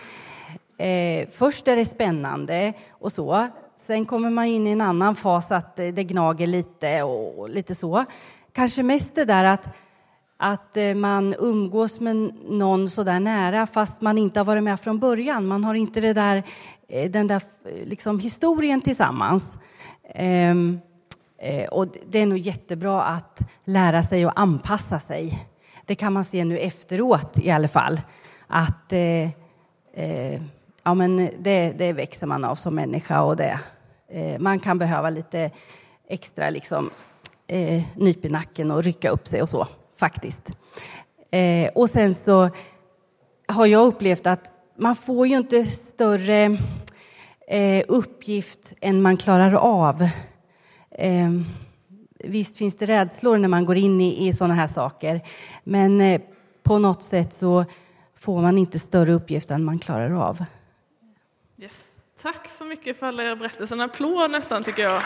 Eh, 0.77 1.27
först 1.29 1.67
är 1.67 1.75
det 1.75 1.85
spännande 1.85 2.73
och 2.91 3.11
så. 3.11 3.47
Sen 3.87 4.05
kommer 4.05 4.29
man 4.29 4.45
in 4.45 4.67
i 4.67 4.71
en 4.71 4.81
annan 4.81 5.15
fas 5.15 5.51
att 5.51 5.75
det 5.75 6.03
gnager 6.03 6.47
lite 6.47 7.03
och 7.03 7.49
lite 7.49 7.75
så. 7.75 8.05
Kanske 8.53 8.83
mest 8.83 9.15
det 9.15 9.25
där 9.25 9.43
att 9.43 9.69
att 10.37 10.77
eh, 10.77 10.93
man 10.93 11.35
umgås 11.39 11.99
med 11.99 12.15
någon 12.49 12.89
så 12.89 13.03
där 13.03 13.19
nära 13.19 13.67
fast 13.67 14.01
man 14.01 14.17
inte 14.17 14.39
har 14.39 14.45
varit 14.45 14.63
med 14.63 14.79
från 14.79 14.99
början. 14.99 15.47
Man 15.47 15.63
har 15.63 15.73
inte 15.73 16.01
det 16.01 16.13
där, 16.13 16.43
eh, 16.87 17.11
den 17.11 17.27
där 17.27 17.41
eh, 17.65 17.87
liksom, 17.87 18.19
historien 18.19 18.81
tillsammans. 18.81 19.53
Ehm, 20.15 20.79
och 21.71 21.87
det 22.07 22.19
är 22.19 22.25
nog 22.25 22.37
jättebra 22.37 23.03
att 23.03 23.39
lära 23.65 24.03
sig 24.03 24.25
och 24.25 24.39
anpassa 24.39 24.99
sig. 24.99 25.47
Det 25.85 25.95
kan 25.95 26.13
man 26.13 26.23
se 26.23 26.45
nu 26.45 26.57
efteråt 26.57 27.37
i 27.39 27.51
alla 27.51 27.67
fall. 27.67 28.01
Att 28.47 28.93
eh, 28.93 29.29
eh, 29.93 30.41
ja, 30.83 30.93
men 30.93 31.29
det, 31.39 31.71
det 31.77 31.93
växer 31.93 32.27
man 32.27 32.45
av 32.45 32.55
som 32.55 32.75
människa 32.75 33.21
och 33.21 33.35
det, 33.35 33.59
eh, 34.07 34.39
man 34.39 34.59
kan 34.59 34.77
behöva 34.77 35.09
lite 35.09 35.51
extra 36.07 36.49
liksom, 36.49 36.89
eh, 37.47 37.83
nyp 37.95 38.25
i 38.25 38.29
nacken 38.29 38.71
och 38.71 38.83
rycka 38.83 39.09
upp 39.09 39.27
sig 39.27 39.41
och 39.41 39.49
så 39.49 39.67
faktiskt. 39.99 40.51
Eh, 41.31 41.69
och 41.75 41.89
sen 41.89 42.15
så 42.15 42.49
har 43.47 43.65
jag 43.65 43.87
upplevt 43.87 44.27
att 44.27 44.51
man 44.77 44.95
får 44.95 45.27
ju 45.27 45.37
inte 45.37 45.63
större 45.63 46.57
eh, 47.47 47.83
uppgift 47.87 48.73
än 48.81 49.01
man 49.01 49.17
klarar 49.17 49.53
av. 49.53 50.01
Eh, 50.91 51.31
visst 52.19 52.57
finns 52.57 52.75
det 52.75 52.85
rädslor 52.85 53.37
när 53.37 53.47
man 53.47 53.65
går 53.65 53.77
in 53.77 54.01
i, 54.01 54.27
i 54.27 54.33
sådana 54.33 54.53
här 54.53 54.67
saker, 54.67 55.21
men 55.63 56.01
eh, 56.01 56.21
på 56.63 56.79
något 56.79 57.03
sätt 57.03 57.33
så 57.33 57.65
får 58.15 58.41
man 58.41 58.57
inte 58.57 58.79
större 58.79 59.13
uppgift 59.13 59.51
än 59.51 59.63
man 59.63 59.79
klarar 59.79 60.11
av. 60.11 60.45
Yes. 61.57 61.73
Tack 62.21 62.49
så 62.57 62.63
mycket 62.63 62.99
för 62.99 63.05
alla 63.05 63.23
era 63.23 63.35
berättelser. 63.35 63.75
En 63.75 63.81
applåd 63.81 64.31
nästan, 64.31 64.63
tycker 64.63 64.83
jag. 64.83 65.01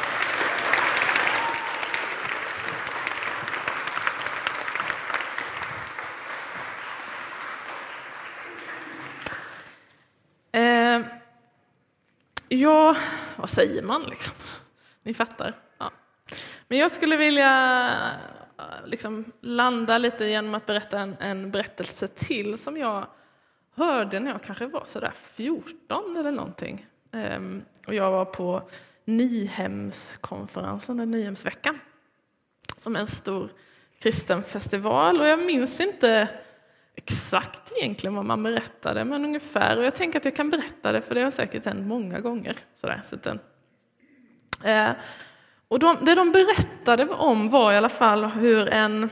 Jag, 12.62 12.96
vad 13.36 13.50
säger 13.50 13.82
man 13.82 14.04
liksom? 14.04 14.34
Ni 15.04 15.14
fattar. 15.14 15.54
Ja. 15.78 15.92
Men 16.68 16.78
jag 16.78 16.92
skulle 16.92 17.18
vilja 17.18 17.90
eh, 18.58 18.88
liksom 18.88 19.26
landa 19.42 19.98
lite 19.98 20.26
genom 20.26 20.56
att 20.56 20.66
berätta 20.66 21.00
en, 21.00 21.16
en, 21.20 21.52
berättelse 21.52 22.08
till 22.08 22.58
som 22.58 22.78
jag 22.78 23.06
hörde 23.76 24.20
när 24.20 24.32
jag 24.32 24.44
kanske 24.44 24.68
var 24.68 24.86
sådär 24.86 25.12
14 25.16 26.18
eller 26.18 26.32
någonting. 26.32 26.88
Ehm, 27.12 27.64
och 27.88 27.94
jag 27.94 28.12
var 28.12 28.26
på 28.26 28.62
Nyhemskonferensen, 29.06 31.00
eller 31.00 31.18
Nyhemsveckan, 31.18 31.80
som 32.78 32.96
är 32.96 33.00
en 33.00 33.08
stor 33.08 33.50
kristen 34.00 34.44
festival. 34.44 35.22
Och 35.22 35.28
jag 35.28 35.40
minns 35.40 35.80
inte 35.80 36.30
exakt 37.04 37.72
egentligen 37.78 38.16
vad 38.16 38.26
man 38.26 38.44
berättade, 38.44 39.06
men 39.06 39.26
ungefär. 39.26 39.78
Och 39.78 39.84
jag 39.84 39.96
tänker 39.96 40.20
att 40.20 40.26
jag 40.26 40.36
kan 40.36 40.50
berätta 40.50 40.92
det, 40.92 41.02
för 41.02 41.16
det 41.16 41.22
har 41.22 41.32
säkert 41.32 41.66
hänt 41.66 41.88
många 41.88 42.20
gånger. 42.20 42.56
Sådär, 42.76 43.00
så 43.04 43.16
den. 43.16 43.40
Eh, 44.64 44.92
och 45.68 45.80
de, 45.80 45.98
det 46.02 46.16
de 46.16 46.32
berättade 46.32 47.08
om 47.08 47.50
var 47.50 47.74
i 47.74 47.78
alla 47.78 47.90
fall 47.90 48.26
hur 48.26 48.68
en, 48.68 49.10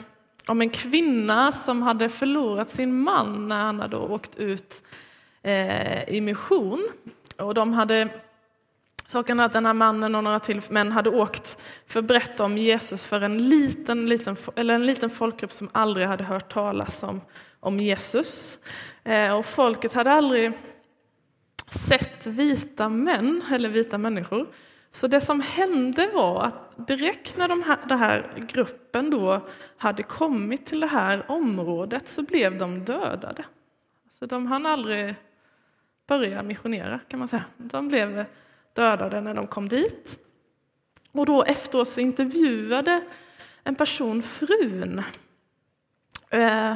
om 0.48 0.62
en 0.62 0.70
kvinna 0.70 1.52
som 1.52 1.82
hade 1.82 2.10
förlorat 2.10 2.70
sin 2.70 3.02
man 3.02 3.48
när 3.48 3.60
han 3.60 3.80
hade 3.80 3.98
åkt 3.98 4.36
ut 4.36 4.84
eh, 5.42 6.10
i 6.10 6.22
mission. 6.22 6.90
Och 7.38 7.54
de 7.54 7.74
hade 7.74 8.10
Saken 9.10 9.40
är 9.40 9.46
att 9.46 9.54
den 9.54 9.66
här 9.66 9.74
mannen 9.74 10.16
och 10.16 10.24
några 10.24 10.40
till 10.40 10.62
män 10.70 10.92
hade 10.92 11.10
åkt 11.10 11.58
för 11.86 12.00
att 12.00 12.06
berätta 12.06 12.44
om 12.44 12.58
Jesus 12.58 13.04
för 13.04 13.22
en 13.22 13.50
liten, 13.50 14.06
liten, 14.10 14.36
eller 14.56 14.74
en 14.74 14.86
liten 14.86 15.10
folkgrupp 15.10 15.52
som 15.52 15.70
aldrig 15.72 16.08
hade 16.08 16.24
hört 16.24 16.54
talas 16.54 17.04
om, 17.04 17.22
om 17.60 17.80
Jesus. 17.80 18.60
Eh, 19.04 19.38
och 19.38 19.46
folket 19.46 19.94
hade 19.94 20.12
aldrig 20.12 20.52
sett 21.88 22.26
vita 22.26 22.90
män 22.90 23.44
eller 23.52 23.70
vita 23.70 23.98
människor. 23.98 24.48
Så 24.92 25.08
det 25.08 25.22
som 25.22 25.42
hände 25.42 26.10
var 26.14 26.44
att 26.44 26.88
direkt 26.88 27.38
när 27.38 27.48
de 27.48 27.64
här, 27.64 27.78
den 27.86 27.98
här 27.98 28.34
gruppen 28.38 29.10
då 29.10 29.42
hade 29.78 30.04
kommit 30.04 30.66
till 30.66 30.80
det 30.80 30.88
här 30.88 31.24
området 31.28 32.10
så 32.10 32.22
blev 32.22 32.58
de 32.58 32.86
dödade. 32.86 33.46
Så 34.20 34.26
de 34.26 34.48
hann 34.48 34.66
aldrig 34.66 35.16
börja 36.08 36.44
missionera 36.44 37.00
kan 37.08 37.20
man 37.20 37.28
säga. 37.28 37.44
De 37.58 37.88
blev 37.88 38.26
dödade 38.80 39.22
när 39.22 39.34
de 39.34 39.48
kom 39.48 39.70
dit. 39.70 40.18
Och 41.12 41.26
då 41.26 41.44
efteråt 41.44 41.88
så 41.88 42.00
intervjuade 42.00 43.02
en 43.64 43.76
person 43.76 44.22
frun 44.22 45.04
eh, 46.30 46.76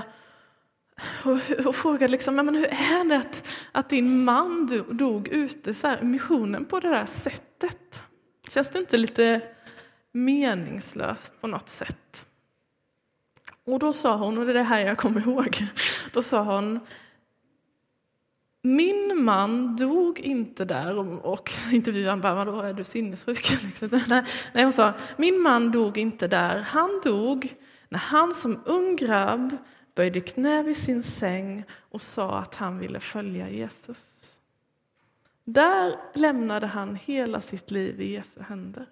och, 1.25 1.65
och 1.65 1.75
frågade 1.75 2.07
liksom, 2.11 2.35
men 2.35 2.55
hur 2.55 2.65
är 2.65 3.09
det 3.09 3.17
att, 3.17 3.47
att 3.71 3.89
din 3.89 4.23
man 4.23 4.67
dog 4.91 5.27
ute 5.27 5.73
så 5.73 5.87
här, 5.87 6.01
missionen 6.01 6.65
på 6.65 6.79
det 6.79 6.89
där 6.89 7.05
sättet? 7.05 8.03
Känns 8.47 8.69
det 8.69 8.79
inte 8.79 8.97
lite 8.97 9.41
meningslöst 10.11 11.41
på 11.41 11.47
något 11.47 11.69
sätt? 11.69 12.25
Och 13.65 13.79
då 13.79 13.93
sa 13.93 14.15
hon, 14.15 14.37
och 14.37 14.45
det 14.45 14.51
är 14.51 14.53
det 14.53 14.63
här 14.63 14.79
jag 14.79 14.97
kommer 14.97 15.21
ihåg, 15.21 15.67
då 16.13 16.23
sa 16.23 16.43
hon 16.43 16.79
min 18.65 19.23
man 19.23 19.75
dog 19.75 20.19
inte 20.19 20.65
där 20.65 20.97
och, 20.97 21.33
och 21.33 21.51
intervjuaren 21.71 22.21
bara, 22.21 22.35
vadå, 22.35 22.61
är 22.61 22.73
du 22.73 22.83
sinnessjuk? 22.83 23.51
Liksom. 23.63 24.01
Nej, 24.53 24.63
hon 24.63 24.73
sa, 24.73 24.93
min 25.17 25.39
man 25.39 25.71
dog 25.71 25.97
inte 25.97 26.27
där. 26.27 26.59
Han 26.59 27.01
dog 27.03 27.55
när 27.89 27.99
han 27.99 28.35
som 28.35 28.61
ung 28.65 28.95
grabb 28.95 29.57
böjde 29.95 30.21
knä 30.21 30.63
vid 30.63 30.77
sin 30.77 31.03
säng 31.03 31.63
och 31.89 32.01
sa 32.01 32.39
att 32.39 32.55
han 32.55 32.79
ville 32.79 32.99
följa 32.99 33.49
Jesus. 33.49 34.37
Där 35.43 35.95
lämnade 36.13 36.67
han 36.67 36.95
hela 36.95 37.41
sitt 37.41 37.71
liv 37.71 38.01
i 38.01 38.11
Jesu 38.11 38.41
händer. 38.41 38.87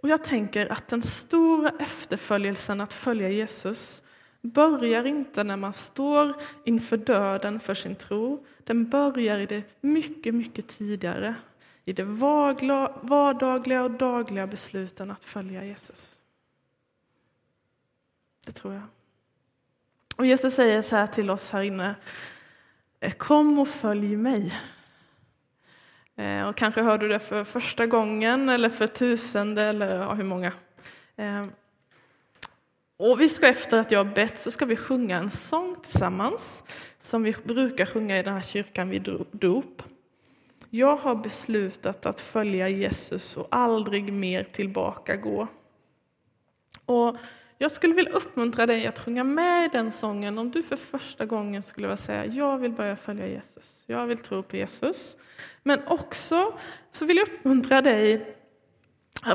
Och 0.00 0.08
jag 0.08 0.24
tänker 0.24 0.72
att 0.72 0.88
den 0.88 1.02
stora 1.02 1.72
efterföljelsen 1.78 2.80
att 2.80 2.92
följa 2.92 3.28
Jesus 3.28 4.02
börjar 4.46 5.06
inte 5.06 5.44
när 5.44 5.56
man 5.56 5.72
står 5.72 6.34
inför 6.64 6.96
döden 6.96 7.60
för 7.60 7.74
sin 7.74 7.96
tro. 7.96 8.46
Den 8.64 8.90
börjar 8.90 9.38
i 9.38 9.46
det 9.46 9.62
mycket, 9.80 10.34
mycket 10.34 10.68
tidigare, 10.68 11.34
i 11.84 11.92
de 11.92 12.18
vardagliga 13.02 13.82
och 13.82 13.90
dagliga 13.90 14.46
besluten 14.46 15.10
att 15.10 15.24
följa 15.24 15.64
Jesus. 15.64 16.16
Det 18.46 18.52
tror 18.52 18.74
jag. 18.74 18.82
Och 20.16 20.26
Jesus 20.26 20.54
säger 20.54 20.82
så 20.82 20.96
här 20.96 21.06
till 21.06 21.30
oss 21.30 21.50
här 21.50 21.62
inne. 21.62 21.94
Eh, 23.00 23.12
kom 23.12 23.58
och 23.58 23.68
följ 23.68 24.16
mig. 24.16 24.60
Eh, 26.16 26.48
och 26.48 26.56
kanske 26.56 26.82
hör 26.82 26.98
du 26.98 27.08
det 27.08 27.18
för 27.18 27.44
första 27.44 27.86
gången 27.86 28.48
eller 28.48 28.68
för 28.68 28.86
tusende 28.86 29.62
eller 29.62 29.96
ja, 29.96 30.14
hur 30.14 30.24
många. 30.24 30.52
Eh, 31.16 31.46
och 32.96 33.20
vi 33.20 33.28
ska 33.28 33.48
efter 33.48 33.78
att 33.78 33.90
jag 33.90 34.04
har 34.04 34.14
bett 34.14 34.38
så 34.38 34.50
ska 34.50 34.64
vi 34.64 34.76
sjunga 34.76 35.16
en 35.16 35.30
sång 35.30 35.76
tillsammans 35.82 36.62
som 37.00 37.22
vi 37.22 37.34
brukar 37.44 37.86
sjunga 37.86 38.18
i 38.18 38.22
den 38.22 38.34
här 38.34 38.42
kyrkan 38.42 38.88
vid 38.88 39.22
dop. 39.30 39.82
Jag 40.70 40.96
har 40.96 41.14
beslutat 41.14 42.06
att 42.06 42.20
följa 42.20 42.68
Jesus 42.68 43.36
och 43.36 43.48
aldrig 43.50 44.12
mer 44.12 44.44
tillbaka 44.44 45.16
gå. 45.16 45.48
Och 46.86 47.16
jag 47.58 47.72
skulle 47.72 47.94
vilja 47.94 48.12
uppmuntra 48.12 48.66
dig 48.66 48.86
att 48.86 48.98
sjunga 48.98 49.24
med 49.24 49.64
i 49.64 49.68
den 49.68 49.92
sången 49.92 50.38
om 50.38 50.50
du 50.50 50.62
för 50.62 50.76
första 50.76 51.26
gången 51.26 51.62
skulle 51.62 51.86
vilja 51.86 51.96
säga 51.96 52.26
jag 52.26 52.58
vill 52.58 52.72
börja 52.72 52.96
följa 52.96 53.26
Jesus, 53.26 53.82
jag 53.86 54.06
vill 54.06 54.18
tro 54.18 54.42
på 54.42 54.56
Jesus. 54.56 55.16
Men 55.62 55.86
också 55.86 56.58
så 56.90 57.04
vill 57.04 57.16
jag 57.16 57.28
uppmuntra 57.28 57.82
dig 57.82 58.35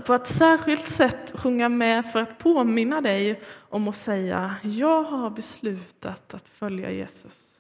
på 0.06 0.14
ett 0.14 0.28
särskilt 0.28 0.88
sätt 0.88 1.32
sjunga 1.36 1.70
med 1.70 2.06
för 2.06 2.20
att 2.20 2.38
påminna 2.38 3.02
dig 3.02 3.42
om 3.70 3.88
att 3.88 3.96
säga 3.96 4.56
jag 4.64 5.04
har 5.04 5.30
beslutat 5.30 6.34
att 6.34 6.48
följa 6.48 6.92
Jesus 6.92 7.52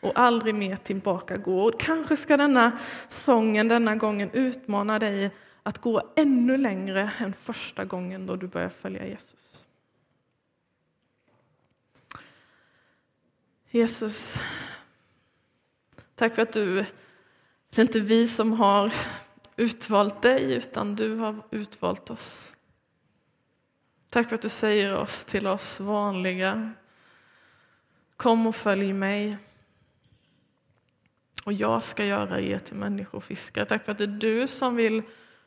och 0.00 0.12
aldrig 0.14 0.54
mer 0.54 0.76
tillbaka 0.76 1.36
gå. 1.36 1.62
Och 1.62 1.80
kanske 1.80 2.16
ska 2.16 2.36
denna 2.36 2.78
sången 3.08 3.68
denna 3.68 3.96
gången 3.96 4.30
utmana 4.32 4.98
dig 4.98 5.30
att 5.62 5.78
gå 5.78 6.02
ännu 6.16 6.56
längre 6.56 7.10
än 7.18 7.32
första 7.32 7.84
gången 7.84 8.26
då 8.26 8.36
du 8.36 8.46
började 8.46 8.74
följa 8.74 9.06
Jesus. 9.06 9.66
Jesus, 13.70 14.34
tack 16.14 16.34
för 16.34 16.42
att 16.42 16.52
du, 16.52 16.74
det 17.70 17.78
är 17.78 17.82
inte 17.82 18.00
vi 18.00 18.28
som 18.28 18.52
har 18.52 18.92
utvalt 19.60 20.22
dig, 20.22 20.52
utan 20.52 20.96
du 20.96 21.14
har 21.14 21.36
utvalt 21.50 22.10
oss. 22.10 22.54
Tack 24.10 24.28
för 24.28 24.34
att 24.34 24.42
du 24.42 24.48
säger 24.48 24.96
oss 24.96 25.24
till 25.24 25.46
oss 25.46 25.80
vanliga. 25.80 26.72
Kom 28.16 28.46
och 28.46 28.56
följ 28.56 28.92
mig. 28.92 29.36
Och 31.44 31.52
jag 31.52 31.82
ska 31.82 32.04
göra 32.04 32.40
er 32.40 32.58
till 32.58 32.76
människofiskare. 32.76 33.66
Tack 33.66 33.84
för 33.84 33.92
att 33.92 33.98
det 33.98 34.04
är 34.04 34.08
du 34.08 34.46
som 34.46 34.76
vill 34.76 35.02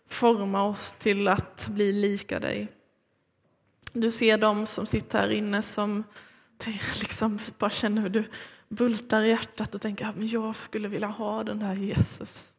forma 0.07 0.63
oss 0.63 0.95
till 0.99 1.27
att 1.27 1.67
bli 1.67 1.91
lika 1.91 2.39
dig. 2.39 2.67
Du 3.93 4.11
ser 4.11 4.37
dem 4.37 4.65
som 4.65 4.85
sitter 4.85 5.19
här 5.19 5.29
inne 5.29 5.61
som 5.61 6.03
liksom 6.99 7.39
bara 7.57 7.69
känner 7.69 8.01
hur 8.01 8.09
du 8.09 8.23
bultar 8.67 9.21
i 9.21 9.29
hjärtat 9.29 9.75
och 9.75 9.81
tänker 9.81 10.05
att 10.05 10.31
jag 10.31 10.55
skulle 10.55 10.87
vilja 10.87 11.07
ha 11.07 11.43
den 11.43 11.59
där 11.59 11.73
Jesus. 11.73 12.52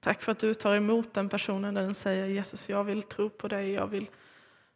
Tack 0.00 0.22
för 0.22 0.32
att 0.32 0.38
du 0.38 0.54
tar 0.54 0.74
emot 0.74 1.14
den 1.14 1.28
personen 1.28 1.74
när 1.74 1.82
den 1.82 1.94
säger 1.94 2.26
Jesus, 2.26 2.68
jag 2.68 2.84
vill 2.84 3.02
tro 3.02 3.30
på 3.30 3.48
dig, 3.48 3.70
jag 3.70 3.86
vill 3.86 4.10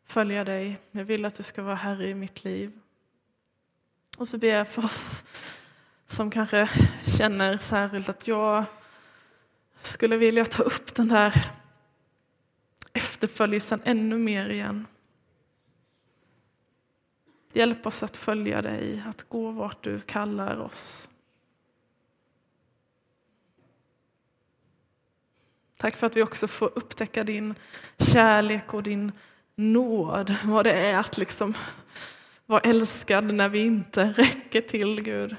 följa 0.04 0.44
dig, 0.44 0.78
jag 0.90 1.04
vill 1.04 1.24
att 1.24 1.34
du 1.34 1.42
ska 1.42 1.62
vara 1.62 1.74
Herre 1.74 2.08
i 2.08 2.14
mitt 2.14 2.44
liv. 2.44 2.72
Och 4.16 4.28
så 4.28 4.38
ber 4.38 4.48
jag 4.48 4.68
för 4.68 4.84
oss 4.84 5.22
som 6.06 6.30
kanske 6.30 6.70
känner 7.18 7.58
särskilt 7.58 8.08
att 8.08 8.28
jag 8.28 8.64
skulle 9.82 10.16
vilja 10.16 10.44
ta 10.44 10.62
upp 10.62 10.94
den 10.94 11.08
där 11.08 11.50
efterföljelsen 12.92 13.80
ännu 13.84 14.18
mer 14.18 14.48
igen. 14.48 14.86
Hjälp 17.52 17.86
oss 17.86 18.02
att 18.02 18.16
följa 18.16 18.62
dig, 18.62 19.02
att 19.06 19.28
gå 19.28 19.50
vart 19.50 19.82
du 19.82 20.00
kallar 20.00 20.56
oss. 20.60 21.08
Tack 25.82 25.96
för 25.96 26.06
att 26.06 26.16
vi 26.16 26.22
också 26.22 26.48
får 26.48 26.72
upptäcka 26.74 27.24
din 27.24 27.54
kärlek 27.98 28.74
och 28.74 28.82
din 28.82 29.12
nåd, 29.54 30.36
vad 30.44 30.66
det 30.66 30.72
är 30.72 30.98
att 30.98 31.18
liksom 31.18 31.54
vara 32.46 32.60
älskad 32.60 33.34
när 33.34 33.48
vi 33.48 33.58
inte 33.58 34.04
räcker 34.16 34.60
till, 34.60 35.02
Gud. 35.02 35.36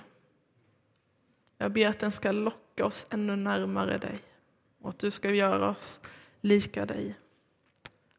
Jag 1.57 1.71
ber 1.71 1.87
att 1.87 1.99
den 1.99 2.11
ska 2.11 2.31
locka 2.31 2.85
oss 2.85 3.05
ännu 3.09 3.35
närmare 3.35 3.97
dig 3.97 4.19
och 4.81 4.89
att 4.89 4.99
du 4.99 5.11
ska 5.11 5.31
göra 5.31 5.69
oss 5.69 5.99
lika 6.41 6.85
dig. 6.85 7.15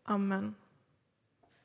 Amen. 0.04 0.54